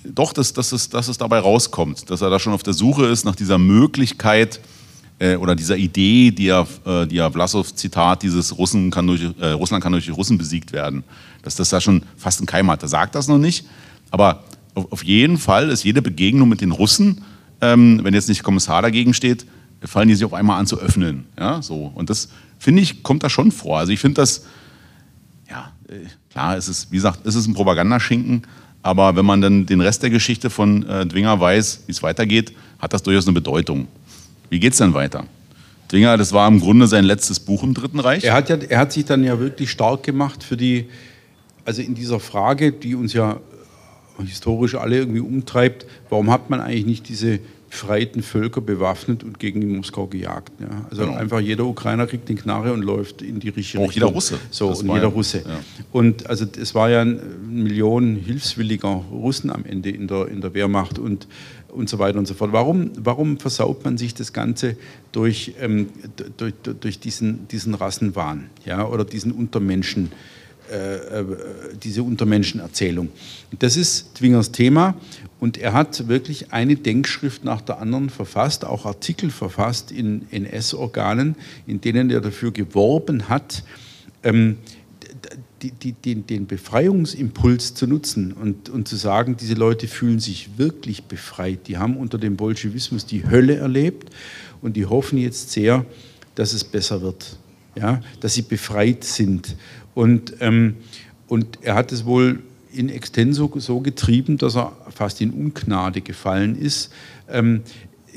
[0.05, 3.07] doch, dass, dass, es, dass es dabei rauskommt, dass er da schon auf der Suche
[3.07, 4.61] ist nach dieser Möglichkeit,
[5.19, 9.23] äh, oder dieser Idee, die ja, äh, die ja Vlasov Zitat, dieses Russen kann durch,
[9.41, 11.05] äh, Russland kann durch die Russen besiegt werden,
[11.43, 12.83] dass das da schon fast ein Keim hat.
[12.83, 13.67] Er sagt das noch nicht,
[14.11, 14.45] aber
[14.75, 17.23] auf, auf jeden Fall ist jede Begegnung mit den Russen,
[17.61, 19.47] ähm, wenn jetzt nicht Kommissar dagegen steht,
[19.83, 21.27] fallen die sich auf einmal an zu öffnen.
[21.39, 21.93] Ja, so.
[21.95, 23.79] Und das, finde ich, kommt da schon vor.
[23.79, 24.45] Also ich finde das,
[25.49, 28.43] ja, äh, klar, es ist, wie gesagt, es ist ein Propagandaschinken,
[28.83, 32.53] aber wenn man dann den Rest der Geschichte von äh, Dwinger weiß, wie es weitergeht,
[32.79, 33.89] hat das durchaus eine Bedeutung.
[34.51, 35.25] Wie geht es denn weiter?
[35.91, 38.25] Dwinger, das war im Grunde sein letztes Buch im Dritten Reich.
[38.25, 40.87] Er hat, ja, er hat sich dann ja wirklich stark gemacht für die,
[41.65, 43.39] also in dieser Frage, die uns ja
[44.19, 47.39] historisch alle irgendwie umtreibt, warum hat man eigentlich nicht diese
[47.69, 50.53] befreiten Völker bewaffnet und gegen die Moskau gejagt.
[50.61, 50.87] Ja.
[50.89, 51.17] Also genau.
[51.19, 53.85] einfach jeder Ukrainer kriegt den Knarre und läuft in die richtige Richtung.
[53.85, 54.39] Auch jeder Russe.
[54.51, 55.43] So, das und jeder ja, Russe.
[55.47, 55.59] Ja.
[55.93, 60.55] Und also es war ja eine Million hilfswilliger Russen am Ende in der, in der
[60.55, 61.27] Wehrmacht und
[61.77, 62.53] und so weiter und so fort.
[62.53, 64.77] Warum, warum versaut man sich das Ganze
[65.13, 65.89] durch, ähm,
[66.37, 70.11] durch, durch diesen, diesen Rassenwahn ja, oder diesen Untermenschen,
[70.71, 71.25] äh, äh,
[71.83, 73.11] diese Untermenschenerzählung?
[73.59, 74.97] Das ist Twingers Thema
[75.39, 81.37] und er hat wirklich eine Denkschrift nach der anderen verfasst, auch Artikel verfasst in NS-Organen,
[81.67, 83.63] in denen er dafür geworben hat,
[84.23, 84.57] ähm,
[85.71, 90.59] die, die, den, den, Befreiungsimpuls zu nutzen und, und zu sagen, diese Leute fühlen sich
[90.59, 91.67] wirklich befreit.
[91.67, 94.11] Die haben unter dem Bolschewismus die Hölle erlebt
[94.63, 95.85] und die hoffen jetzt sehr,
[96.35, 97.37] dass es besser wird,
[97.75, 98.01] ja?
[98.21, 99.57] dass sie befreit sind.
[99.95, 100.77] Und, ähm,
[101.27, 102.41] und er hat es wohl
[102.73, 106.93] in extenso so getrieben, dass er fast in Ungnade gefallen ist.
[107.29, 107.63] Ähm,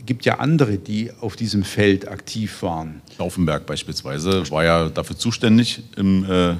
[0.06, 3.02] gibt ja andere, die auf diesem Feld aktiv waren.
[3.18, 6.56] Laufenberg beispielsweise war ja dafür zuständig im, äh,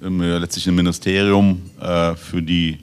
[0.00, 2.78] im äh, letztlich im Ministerium äh, für die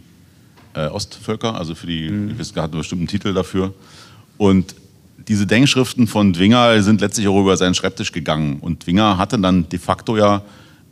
[0.74, 2.36] äh, Ostvölker, also für die, mhm.
[2.40, 3.74] ich hatte einen bestimmten Titel dafür.
[4.38, 4.76] Und
[5.28, 8.60] diese Denkschriften von Dwinger sind letztlich auch über seinen Schreibtisch gegangen.
[8.60, 10.42] Und Dwinger hatte dann de facto ja,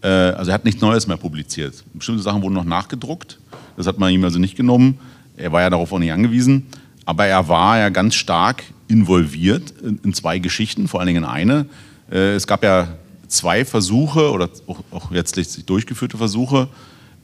[0.02, 1.84] äh, also er hat nichts Neues mehr publiziert.
[1.94, 3.40] Bestimmte Sachen wurden noch nachgedruckt.
[3.78, 5.00] Das hat man ihm also nicht genommen.
[5.38, 6.68] Er war ja darauf auch nicht angewiesen.
[7.06, 11.30] Aber er war ja ganz stark involviert in, in zwei Geschichten, vor allen Dingen in
[11.30, 11.66] eine.
[12.12, 12.90] Äh, es gab ja
[13.30, 16.68] zwei Versuche oder auch, auch letztlich durchgeführte Versuche,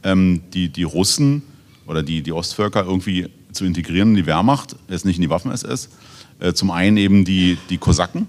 [0.03, 1.43] ähm, die, die Russen
[1.87, 5.89] oder die, die Ostvölker irgendwie zu integrieren in die Wehrmacht, jetzt nicht in die Waffen-SS.
[6.39, 8.27] Äh, zum einen eben die, die Kosaken.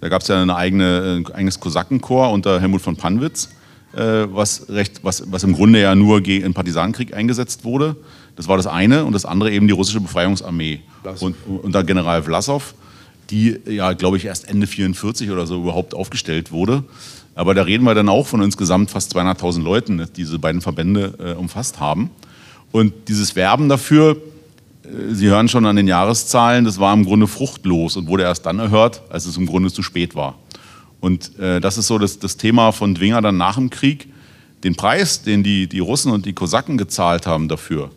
[0.00, 3.50] Da gab es ja eine eigene, ein eigenes Kosakenkorps unter Helmut von Panwitz,
[3.94, 7.96] äh, was, recht, was, was im Grunde ja nur gegen den Partisanenkrieg eingesetzt wurde.
[8.36, 9.04] Das war das eine.
[9.04, 10.80] Und das andere eben die russische Befreiungsarmee
[11.20, 12.74] und, unter General Vlasov,
[13.30, 16.84] die ja, glaube ich, erst Ende 44 oder so überhaupt aufgestellt wurde.
[17.34, 21.14] Aber da reden wir dann auch von insgesamt fast 200.000 Leuten, die diese beiden Verbände
[21.18, 22.10] äh, umfasst haben.
[22.70, 24.16] Und dieses Werben dafür,
[24.84, 28.46] äh, Sie hören schon an den Jahreszahlen, das war im Grunde fruchtlos und wurde erst
[28.46, 30.38] dann erhört, als es im Grunde zu spät war.
[31.00, 34.08] Und äh, das ist so das, das Thema von Dwinger dann nach dem Krieg.
[34.62, 37.90] Den Preis, den die, die Russen und die Kosaken gezahlt haben dafür,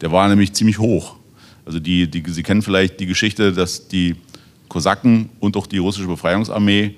[0.00, 1.14] der war nämlich ziemlich hoch.
[1.64, 4.16] Also die, die, Sie kennen vielleicht die Geschichte, dass die
[4.68, 6.94] Kosaken und auch die russische Befreiungsarmee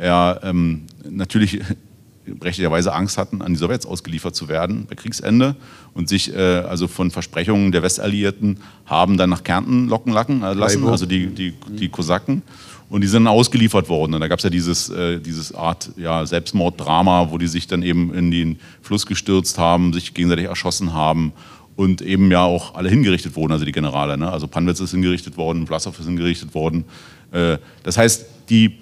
[0.00, 1.60] ja, ähm, natürlich
[2.26, 5.56] berechtigterweise Angst hatten, an die Sowjets ausgeliefert zu werden bei Kriegsende
[5.94, 10.86] und sich äh, also von Versprechungen der Westalliierten haben dann nach Kärnten locken äh, lassen,
[10.86, 12.42] also die, die, die Kosaken.
[12.90, 14.14] Und die sind ausgeliefert worden.
[14.14, 17.82] Und da gab es ja dieses, äh, dieses Art ja, Selbstmorddrama, wo die sich dann
[17.82, 21.34] eben in den Fluss gestürzt haben, sich gegenseitig erschossen haben
[21.78, 24.18] und eben ja auch alle hingerichtet wurden, also die Generale.
[24.18, 24.28] Ne?
[24.28, 26.84] Also Panwitz ist hingerichtet worden, Vlasov ist hingerichtet worden.
[27.30, 28.78] Äh, das heißt, die,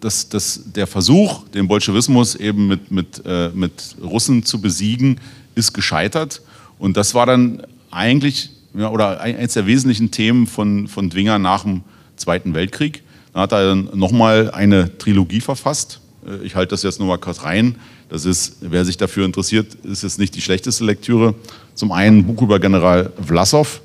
[0.00, 5.20] das, das, der Versuch, den Bolschewismus eben mit, mit, äh, mit Russen zu besiegen,
[5.54, 6.42] ist gescheitert.
[6.80, 11.62] Und das war dann eigentlich, ja, oder eines der wesentlichen Themen von, von Dwinger nach
[11.62, 11.82] dem
[12.16, 13.04] Zweiten Weltkrieg.
[13.32, 16.00] Da hat er dann nochmal eine Trilogie verfasst.
[16.26, 17.76] Äh, ich halte das jetzt nur mal kurz rein.
[18.10, 21.34] Das ist, wer sich dafür interessiert, ist jetzt nicht die schlechteste Lektüre.
[21.76, 23.82] Zum einen ein Buch über General Vlasov.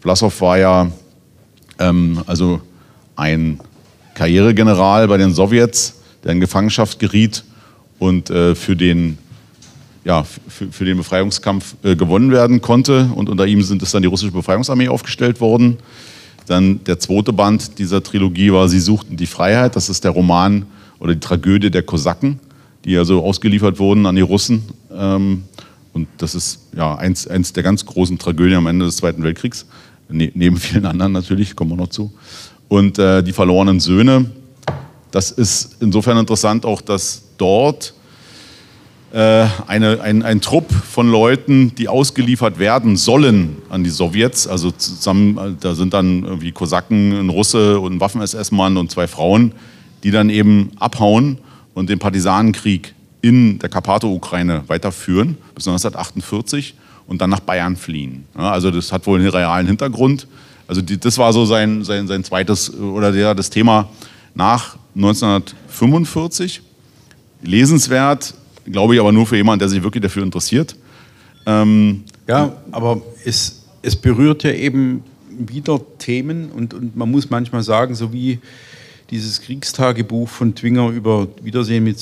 [0.00, 0.92] Vlasov war ja
[1.80, 2.60] ähm, also
[3.16, 3.58] ein
[4.14, 7.42] Karrieregeneral bei den Sowjets, der in Gefangenschaft geriet
[7.98, 9.18] und äh, für, den,
[10.04, 13.10] ja, für, für den Befreiungskampf äh, gewonnen werden konnte.
[13.12, 15.78] Und unter ihm sind es dann die russische Befreiungsarmee aufgestellt worden.
[16.46, 19.74] Dann der zweite Band dieser Trilogie war Sie suchten die Freiheit.
[19.74, 20.66] Das ist der Roman
[21.00, 22.38] oder die Tragödie der Kosaken
[22.84, 24.62] die also ausgeliefert wurden an die Russen.
[24.92, 25.44] Ähm,
[25.92, 29.66] und das ist ja eins, eins der ganz großen Tragödien am Ende des Zweiten Weltkriegs,
[30.08, 32.12] ne, neben vielen anderen natürlich, kommen wir noch zu.
[32.68, 34.30] Und äh, die verlorenen Söhne,
[35.10, 37.94] das ist insofern interessant auch, dass dort
[39.12, 44.72] äh, eine, ein, ein Trupp von Leuten, die ausgeliefert werden sollen an die Sowjets, also
[44.72, 49.52] zusammen, da sind dann irgendwie Kosaken, ein Russe und ein Waffen-SS-Mann und zwei Frauen,
[50.02, 51.38] die dann eben abhauen
[51.74, 56.74] und den Partisanenkrieg in der Karpato-Ukraine weiterführen bis 1948
[57.06, 58.24] und dann nach Bayern fliehen.
[58.34, 60.26] Also das hat wohl einen realen Hintergrund.
[60.66, 63.88] Also die, das war so sein, sein, sein zweites oder der, das Thema
[64.34, 66.62] nach 1945.
[67.42, 70.76] Lesenswert, glaube ich, aber nur für jemanden, der sich wirklich dafür interessiert.
[71.46, 77.62] Ähm, ja, aber es, es berührt ja eben wieder Themen und, und man muss manchmal
[77.62, 78.38] sagen, so wie
[79.10, 81.98] dieses Kriegstagebuch von Twinger über Wiedersehen mit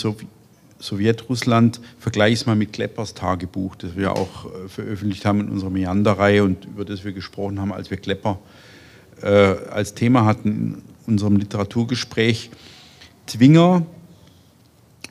[0.78, 5.70] Sowjetrussland, vergleiche es mal mit Kleppers Tagebuch, das wir auch äh, veröffentlicht haben in unserer
[5.70, 8.38] Meanderreihe und über das wir gesprochen haben, als wir Klepper
[9.22, 12.50] äh, als Thema hatten in unserem Literaturgespräch.
[13.26, 13.86] Twinger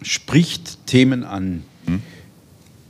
[0.01, 2.01] spricht Themen an, hm?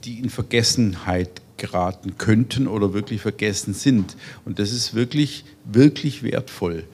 [0.03, 4.17] die in Vergessenheit geraten könnten oder wirklich vergessen sind.
[4.45, 6.85] Und das ist wirklich, wirklich wertvoll.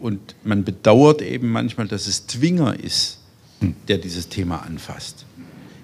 [0.00, 3.18] Und man bedauert eben manchmal, dass es Twinger ist,
[3.88, 5.26] der dieses Thema anfasst.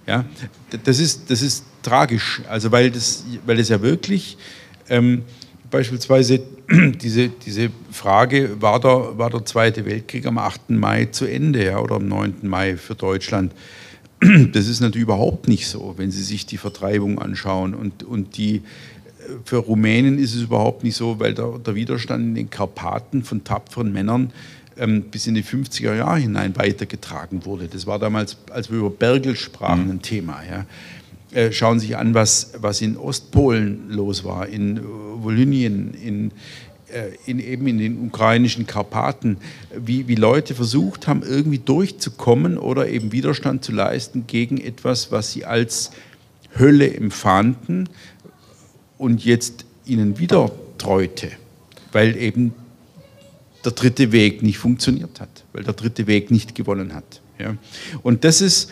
[0.07, 0.25] Ja,
[0.85, 4.39] das ist, das ist tragisch, also weil das, weil das ja wirklich
[4.89, 5.23] ähm,
[5.71, 6.41] beispielsweise
[6.71, 10.71] diese, diese Frage, war der, war der Zweite Weltkrieg am 8.
[10.71, 12.37] Mai zu Ende ja, oder am 9.
[12.43, 13.53] Mai für Deutschland?
[14.53, 17.75] das ist natürlich überhaupt nicht so, wenn Sie sich die Vertreibung anschauen.
[17.75, 18.63] Und, und die,
[19.45, 23.45] für Rumänen ist es überhaupt nicht so, weil der, der Widerstand in den Karpaten von
[23.45, 24.33] tapferen Männern
[24.79, 27.69] ähm, bis in die 50er Jahre hinein weitergetragen wurde.
[27.69, 29.91] Das war damals, als wir über Bergel sprachen, mhm.
[29.93, 30.41] ein Thema.
[30.49, 30.67] Ja.
[31.33, 34.81] Äh, schauen Sie sich an, was, was in Ostpolen los war, in
[35.23, 36.31] Volynien, in,
[36.89, 39.39] äh, in, eben in den ukrainischen Karpaten,
[39.75, 45.33] wie, wie Leute versucht haben, irgendwie durchzukommen oder eben Widerstand zu leisten gegen etwas, was
[45.33, 45.91] sie als
[46.59, 47.89] Hölle empfanden
[48.99, 51.31] und jetzt ihnen wieder treute,
[51.93, 52.55] weil eben
[53.65, 57.21] der dritte Weg nicht funktioniert hat, weil der dritte Weg nicht gewonnen hat.
[57.39, 57.57] Ja.
[58.03, 58.71] Und das ist,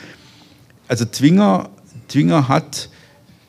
[0.89, 1.71] also Zwinger,
[2.09, 2.89] Zwinger hat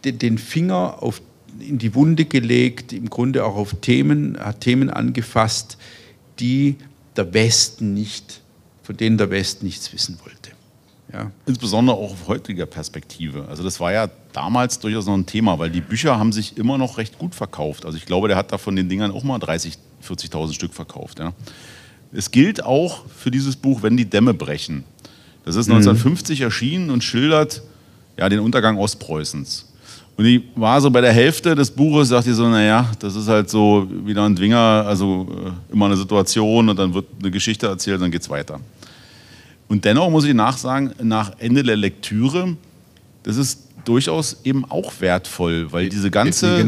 [0.03, 1.21] den Finger auf
[1.59, 5.77] in die Wunde gelegt, im Grunde auch auf Themen, hat Themen angefasst,
[6.39, 6.75] die
[7.15, 8.41] der Westen nicht,
[8.83, 10.34] von denen der Westen nichts wissen wollte.
[11.15, 11.31] Ja.
[11.45, 13.45] Insbesondere auch auf heutiger Perspektive.
[13.47, 16.77] Also das war ja damals durchaus noch ein Thema, weil die Bücher haben sich immer
[16.77, 17.85] noch recht gut verkauft.
[17.85, 21.19] Also ich glaube, der hat da von den Dingern auch mal 30, 40.000 Stück verkauft.
[21.19, 21.31] Ja.
[22.11, 24.83] Es gilt auch für dieses Buch, wenn die Dämme brechen.
[25.45, 26.43] Das ist 1950 mhm.
[26.43, 27.61] erschienen und schildert
[28.17, 29.71] ja, den Untergang Ostpreußens.
[30.17, 33.27] Und ich war so bei der Hälfte des Buches, dachte ich so, naja, das ist
[33.27, 37.67] halt so wieder ein Dwinger, also äh, immer eine Situation und dann wird eine Geschichte
[37.67, 38.59] erzählt und dann geht es weiter.
[39.67, 42.55] Und dennoch muss ich nachsagen, nach Ende der Lektüre,
[43.23, 46.65] das ist durchaus eben auch wertvoll, weil diese ganze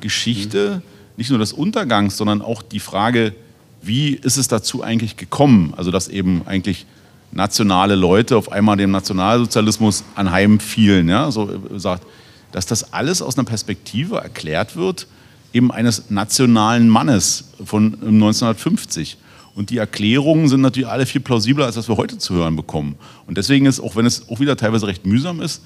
[0.00, 0.82] Geschichte,
[1.16, 3.34] nicht nur des Untergangs, sondern auch die Frage,
[3.82, 5.72] wie ist es dazu eigentlich gekommen?
[5.76, 6.86] Also, dass eben eigentlich
[7.32, 11.08] nationale Leute auf einmal dem Nationalsozialismus anheimfielen.
[11.08, 11.30] Ja?
[11.30, 12.04] So äh, sagt,
[12.52, 15.06] dass das alles aus einer Perspektive erklärt wird,
[15.52, 19.18] eben eines nationalen Mannes von 1950.
[19.56, 22.94] Und die Erklärungen sind natürlich alle viel plausibler, als was wir heute zu hören bekommen.
[23.26, 25.62] Und deswegen ist, auch wenn es auch wieder teilweise recht mühsam ist,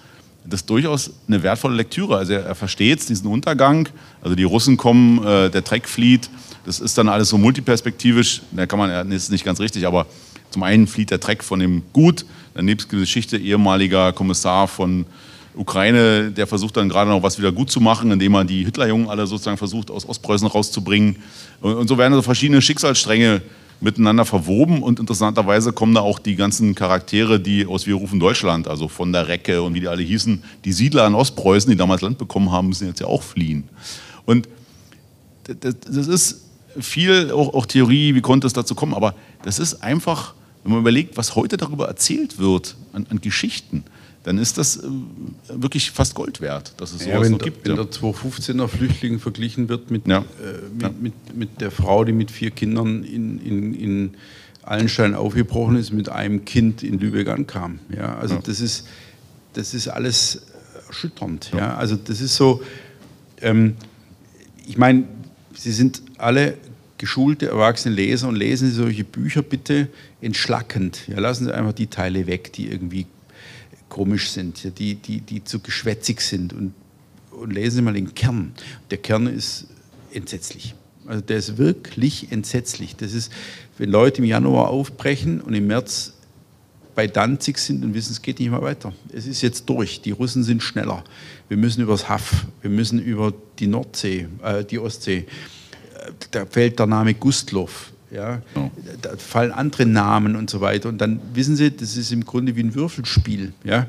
[0.48, 2.16] das durchaus eine wertvolle Lektüre.
[2.16, 3.88] Also er, er versteht diesen Untergang.
[4.22, 6.30] Also die Russen kommen, äh, der Treck flieht.
[6.64, 8.42] Das ist dann alles so multiperspektivisch.
[8.52, 10.06] Da kann man, das ist nicht ganz richtig, aber
[10.50, 12.24] zum einen flieht der Treck von dem Gut,
[12.54, 15.06] dann gibt es Geschichte ehemaliger Kommissar von
[15.54, 19.08] Ukraine, der versucht dann gerade noch was wieder gut zu machen, indem er die Hitlerjungen
[19.08, 21.16] alle sozusagen versucht, aus Ostpreußen rauszubringen.
[21.60, 23.42] Und, so werden so verschiedene Schicksalsstränge
[23.80, 28.68] miteinander verwoben und interessanterweise kommen da auch die ganzen Charaktere, die aus Wir rufen Deutschland,
[28.68, 32.02] also von der Recke und wie die alle hießen, die Siedler in Ostpreußen, die damals
[32.02, 33.64] Land bekommen haben, müssen jetzt ja auch fliehen.
[34.26, 34.48] Und
[35.44, 36.42] das, ist
[36.78, 40.82] viel auch, auch Theorie, wie konnte es dazu kommen, aber das ist einfach, wenn man
[40.82, 43.84] überlegt, was heute darüber erzählt wird an, an Geschichten,
[44.22, 44.88] dann ist das äh,
[45.48, 47.66] wirklich fast Gold wert, dass es sowas ja, wenn noch gibt.
[47.66, 47.84] Wenn ja.
[47.84, 50.18] der 215er Flüchtling verglichen wird mit, ja.
[50.18, 50.22] äh,
[50.72, 50.90] mit, ja.
[51.00, 54.14] mit, mit, der Frau, die mit vier Kindern in, in, in
[54.62, 57.78] Allenstein aufgebrochen ist, mit einem Kind in Lübeck ankam.
[57.94, 58.86] Ja, also Das, ist,
[59.54, 60.42] das ist alles
[60.86, 61.50] erschütternd.
[61.56, 61.76] Ja.
[61.76, 62.62] Also das ist so,
[63.40, 63.76] ähm,
[64.66, 65.04] ich meine,
[65.54, 66.56] Sie sind alle
[66.96, 69.88] geschulte, erwachsene Leser und lesen Sie solche Bücher bitte
[70.20, 71.08] entschlackend.
[71.08, 73.06] Ja, lassen Sie einfach die Teile weg, die irgendwie
[73.90, 76.54] komisch sind, die, die, die zu geschwätzig sind.
[76.54, 76.72] Und,
[77.30, 78.52] und lesen Sie mal den Kern.
[78.90, 79.66] Der Kern ist
[80.12, 80.74] entsetzlich.
[81.06, 82.96] Also der ist wirklich entsetzlich.
[82.96, 83.30] Das ist,
[83.76, 86.14] wenn Leute im Januar aufbrechen und im März
[86.94, 88.92] bei Danzig sind und wissen, es geht nicht mehr weiter.
[89.12, 90.02] Es ist jetzt durch.
[90.02, 91.04] Die Russen sind schneller.
[91.48, 92.46] Wir müssen übers Haff.
[92.62, 95.26] Wir müssen über die Nordsee, äh, die Ostsee.
[96.30, 97.92] Da fällt der Name Gustloff.
[98.10, 98.42] Ja?
[98.54, 98.70] Oh.
[99.02, 100.88] Da fallen andere Namen und so weiter.
[100.88, 103.52] Und dann wissen Sie, das ist im Grunde wie ein Würfelspiel.
[103.64, 103.86] Ja?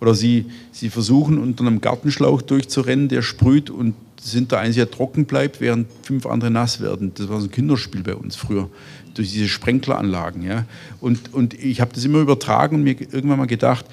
[0.00, 4.94] Oder Sie, Sie versuchen unter einem Gartenschlauch durchzurennen, der sprüht und sind der Einzige, der
[4.94, 7.12] trocken bleibt, während fünf andere nass werden.
[7.14, 8.70] Das war so ein Kinderspiel bei uns früher,
[9.14, 10.42] durch diese Sprenkleranlagen.
[10.42, 10.64] Ja?
[11.00, 13.84] Und, und ich habe das immer übertragen und mir irgendwann mal gedacht,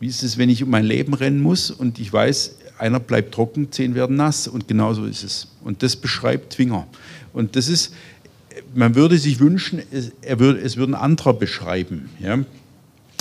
[0.00, 3.32] wie ist es, wenn ich um mein Leben rennen muss und ich weiß, einer bleibt
[3.32, 5.48] trocken, zehn werden nass und genauso ist es.
[5.64, 6.86] Und das beschreibt Twinger.
[7.32, 7.94] Und das ist,
[8.74, 12.10] man würde sich wünschen, es, er würde, es würde ein anderer beschreiben.
[12.20, 12.38] Ja?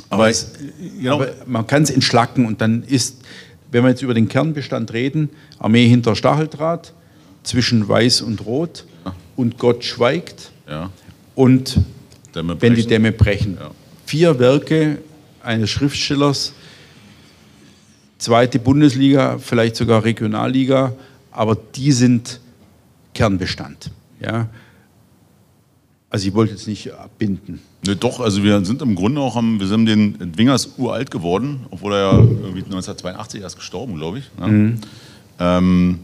[0.10, 0.54] Aber, es,
[1.00, 1.16] genau.
[1.16, 3.22] aber man kann es entschlacken und dann ist,
[3.72, 5.30] wenn wir jetzt über den Kernbestand reden,
[5.60, 6.94] Armee hinter Stacheldraht,
[7.44, 9.16] zwischen Weiß und Rot ja.
[9.36, 10.90] und Gott schweigt ja.
[11.36, 11.80] und
[12.34, 13.58] wenn die Dämme brechen.
[13.60, 13.72] Ja.
[14.06, 15.00] Vier Werke
[15.42, 16.54] eines Schriftstellers,
[18.18, 20.94] zweite Bundesliga, vielleicht sogar Regionalliga,
[21.32, 22.40] aber die sind
[23.14, 23.92] Kernbestand.
[24.20, 24.50] Ja?
[26.10, 27.60] Also ich wollte jetzt nicht abbinden.
[27.86, 31.66] Ne, doch, also wir sind im Grunde auch am, wir sind den Dwingers uralt geworden,
[31.72, 34.32] obwohl er ja irgendwie 1982 erst gestorben, glaube ich.
[34.40, 34.48] Ne?
[34.48, 34.80] Mhm.
[35.40, 36.00] Ähm,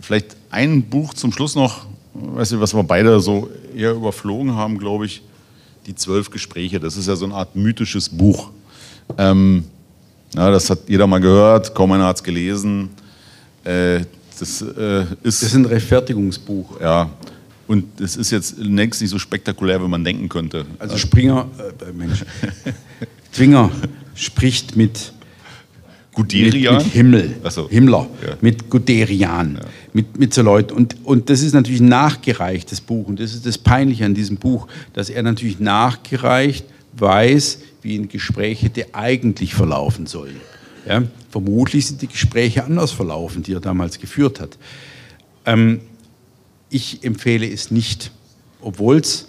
[0.00, 4.78] vielleicht ein Buch zum Schluss noch, weißt du, was wir beide so eher überflogen haben,
[4.78, 5.22] glaube ich,
[5.86, 6.80] die zwölf Gespräche.
[6.80, 8.50] Das ist ja so eine Art mythisches Buch.
[9.18, 9.64] Ähm,
[10.34, 12.88] Ja, das hat jeder mal gehört, kaum einer hat es gelesen.
[13.64, 14.00] Äh,
[14.38, 15.42] das äh, ist.
[15.42, 16.80] Das ist ein Rechtfertigungsbuch.
[16.80, 17.10] Ja.
[17.66, 20.66] Und es ist jetzt längst nicht so spektakulär, wie man denken könnte.
[20.78, 22.24] Also Springer, äh, Mensch,
[23.32, 23.70] Zwinger
[24.14, 25.12] spricht mit,
[26.12, 26.76] Guderian?
[26.76, 27.68] mit, mit Himmel, so.
[27.70, 28.36] Himmler, Ja.
[28.40, 29.58] mit Guderian,
[29.92, 30.74] mit, mit so Leuten.
[30.74, 33.06] Und, und das ist natürlich ein nachgereichtes Buch.
[33.06, 36.66] Und das ist das Peinliche an diesem Buch, dass er natürlich nachgereicht
[36.98, 40.36] weiß, wie ein Gespräch hätte eigentlich verlaufen sollen.
[40.86, 41.02] Ja?
[41.30, 44.58] Vermutlich sind die Gespräche anders verlaufen, die er damals geführt hat.
[45.46, 45.80] Ähm,
[46.72, 48.10] ich empfehle es nicht,
[48.60, 49.26] obwohl es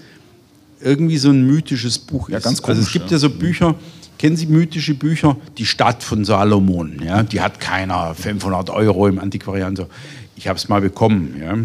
[0.82, 2.44] irgendwie so ein mythisches Buch Ja, ist.
[2.44, 3.12] ganz also es komisch, gibt ja.
[3.12, 3.76] ja so Bücher,
[4.18, 5.38] kennen Sie mythische Bücher?
[5.58, 9.76] Die Stadt von Salomon, ja, die hat keiner 500 Euro im Antiquariat.
[9.78, 9.88] So.
[10.36, 11.58] Ich habe es mal bekommen, ja.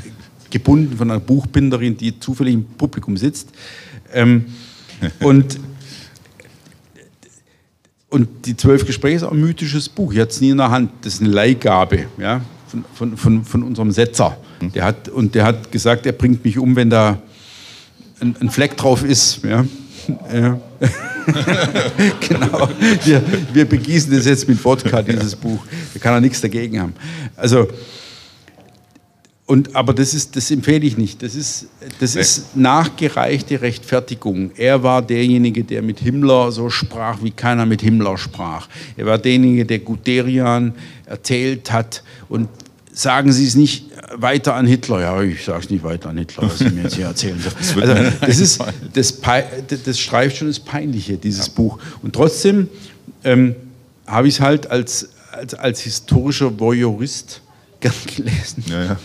[0.50, 3.48] gebunden von einer Buchbinderin, die zufällig im Publikum sitzt.
[4.12, 4.46] Ähm,
[5.20, 5.58] und
[8.10, 10.12] und die zwölf Gespräche ist auch ein mythisches Buch.
[10.12, 10.90] Ich hatte es nie in der Hand.
[11.00, 14.36] Das ist eine Leihgabe ja, von, von, von, von unserem Setzer.
[14.70, 17.20] Der hat, und der hat gesagt, er bringt mich um, wenn da
[18.20, 19.42] ein, ein Fleck drauf ist.
[19.44, 19.64] Ja.
[20.32, 20.60] Ja.
[22.28, 22.68] genau.
[23.04, 25.64] Wir, wir begießen das jetzt mit Wodka, dieses Buch.
[25.94, 26.94] Da kann er nichts dagegen haben.
[27.36, 27.68] Also,
[29.52, 31.22] und, aber das, ist, das empfehle ich nicht.
[31.22, 31.68] Das ist,
[32.00, 34.52] das ist nachgereichte Rechtfertigung.
[34.56, 38.68] Er war derjenige, der mit Himmler so sprach, wie keiner mit Himmler sprach.
[38.96, 40.74] Er war derjenige, der Guderian
[41.06, 42.02] erzählt hat.
[42.28, 42.48] Und
[42.92, 45.00] sagen Sie es nicht weiter an Hitler.
[45.00, 47.38] Ja, ich sage es nicht weiter an Hitler, was Sie mir jetzt hier erzählen.
[47.80, 48.62] Also, das, ist,
[48.92, 49.20] das,
[49.84, 51.78] das streift schon das Peinliche, dieses Buch.
[52.02, 52.68] Und trotzdem
[53.24, 53.56] ähm,
[54.06, 57.40] habe ich es halt als, als, als historischer Voyeurist
[58.16, 58.64] gelesen.
[58.66, 58.96] Ja, ja.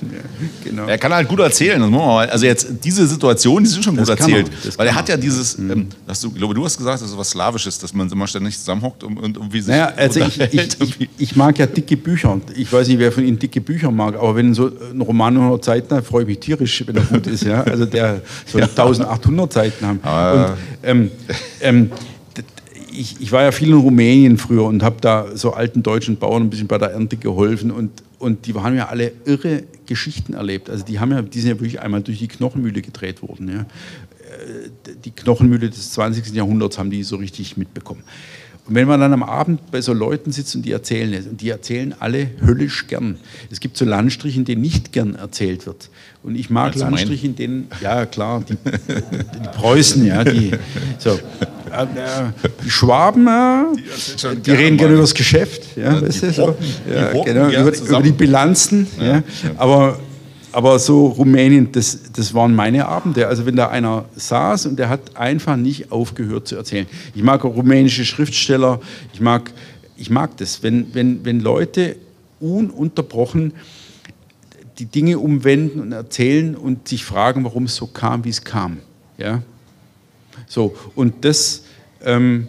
[0.63, 0.85] genau.
[0.85, 1.81] Er kann halt gut erzählen.
[1.93, 4.49] Also jetzt diese Situation, die sind schon gut Das erzählt.
[4.65, 7.09] er, weil er hat ja dieses, ähm, hast du, ich glaube, du hast gesagt, das
[7.09, 10.39] ist was Slawisches, dass man immer ständig zusammenhockt und, und irgendwie sich Naja, also ich,
[10.39, 12.39] ich, ich, ich mag ja dicke Bücher.
[12.55, 15.63] Ich weiß nicht, wer von Ihnen dicke Bücher mag, aber wenn so ein Roman 100
[15.63, 17.43] Seiten hat, freue ich mich tierisch, wenn er gut ist.
[17.43, 17.63] Ja?
[17.63, 19.99] Also der soll 1800 Seiten haben.
[20.03, 20.31] Ah.
[20.31, 21.11] Und, ähm,
[21.61, 21.91] ähm,
[22.97, 26.43] ich, ich war ja viel in Rumänien früher und habe da so alten deutschen Bauern
[26.43, 30.69] ein bisschen bei der Ernte geholfen und, und die haben ja alle irre Geschichten erlebt.
[30.69, 33.49] Also die haben ja, die sind ja wirklich einmal durch die Knochenmühle gedreht worden.
[33.49, 33.65] Ja.
[34.47, 36.33] Äh, Die Knochenmühle des 20.
[36.33, 38.03] Jahrhunderts haben die so richtig mitbekommen.
[38.67, 41.39] Und wenn man dann am Abend bei so Leuten sitzt und die erzählen es, und
[41.39, 43.17] die erzählen alle höllisch gern.
[43.49, 45.89] Es gibt so Landstriche, in denen nicht gern erzählt wird.
[46.21, 46.91] Und ich mag meinen?
[46.91, 50.51] Landstriche, in denen, ja klar, die, die Preußen, ja, die,
[50.99, 51.17] so, äh,
[52.65, 53.25] die Schwaben,
[53.75, 56.57] die gerne reden gerne über das Geschäft, ja, Ja, weißt die du, so.
[56.59, 59.23] die ja, genau, über, über die Bilanzen, ja.
[59.55, 59.97] aber
[60.57, 63.27] aber so Rumänien, das, das waren meine Abende.
[63.27, 66.87] Also wenn da einer saß und der hat einfach nicht aufgehört zu erzählen.
[67.13, 68.81] Ich mag rumänische Schriftsteller,
[69.13, 69.53] ich mag,
[69.97, 71.97] ich mag das, wenn, wenn, wenn Leute
[72.39, 73.53] ununterbrochen
[74.79, 78.79] die Dinge umwenden und erzählen und sich fragen, warum es so kam, wie es kam.
[79.19, 79.43] Ja?
[80.47, 81.65] So, und das,
[82.03, 82.47] ähm,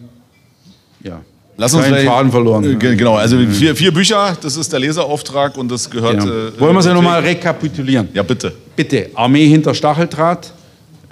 [1.02, 1.20] ja.
[1.60, 2.62] Lass uns Keinen Faden verloren.
[2.64, 6.20] Äh, ge- Genau, also vier, vier Bücher, das ist der Leserauftrag und das gehört.
[6.20, 6.32] Genau.
[6.32, 8.08] äh, Wollen wir ja äh, nochmal rekapitulieren?
[8.14, 8.52] Ja, bitte.
[8.76, 10.52] Bitte, Armee hinter Stacheldraht,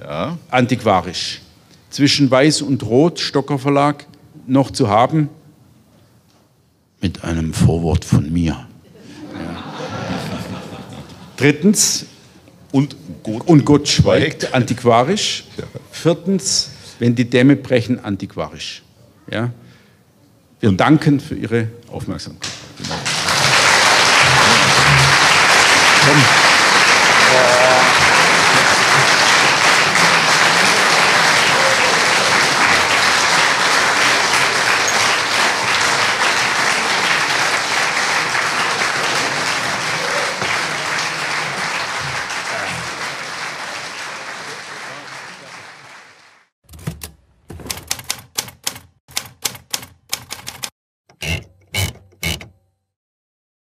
[0.01, 0.39] Ja.
[0.49, 1.41] antiquarisch.
[1.91, 4.07] Zwischen Weiß und Rot, Stocker Verlag,
[4.47, 5.29] noch zu haben.
[7.01, 8.53] Mit einem Vorwort von mir.
[8.53, 9.65] Ja.
[11.37, 12.07] Drittens,
[12.71, 13.43] Und gut.
[13.47, 15.45] und Gott schweigt, antiquarisch.
[15.91, 16.71] Viertens,
[17.01, 18.83] wenn die Dämme brechen, antiquarisch.
[19.31, 19.51] Ja?
[20.61, 22.51] Wir danken für Ihre Aufmerksamkeit.
[26.07, 26.46] Komm.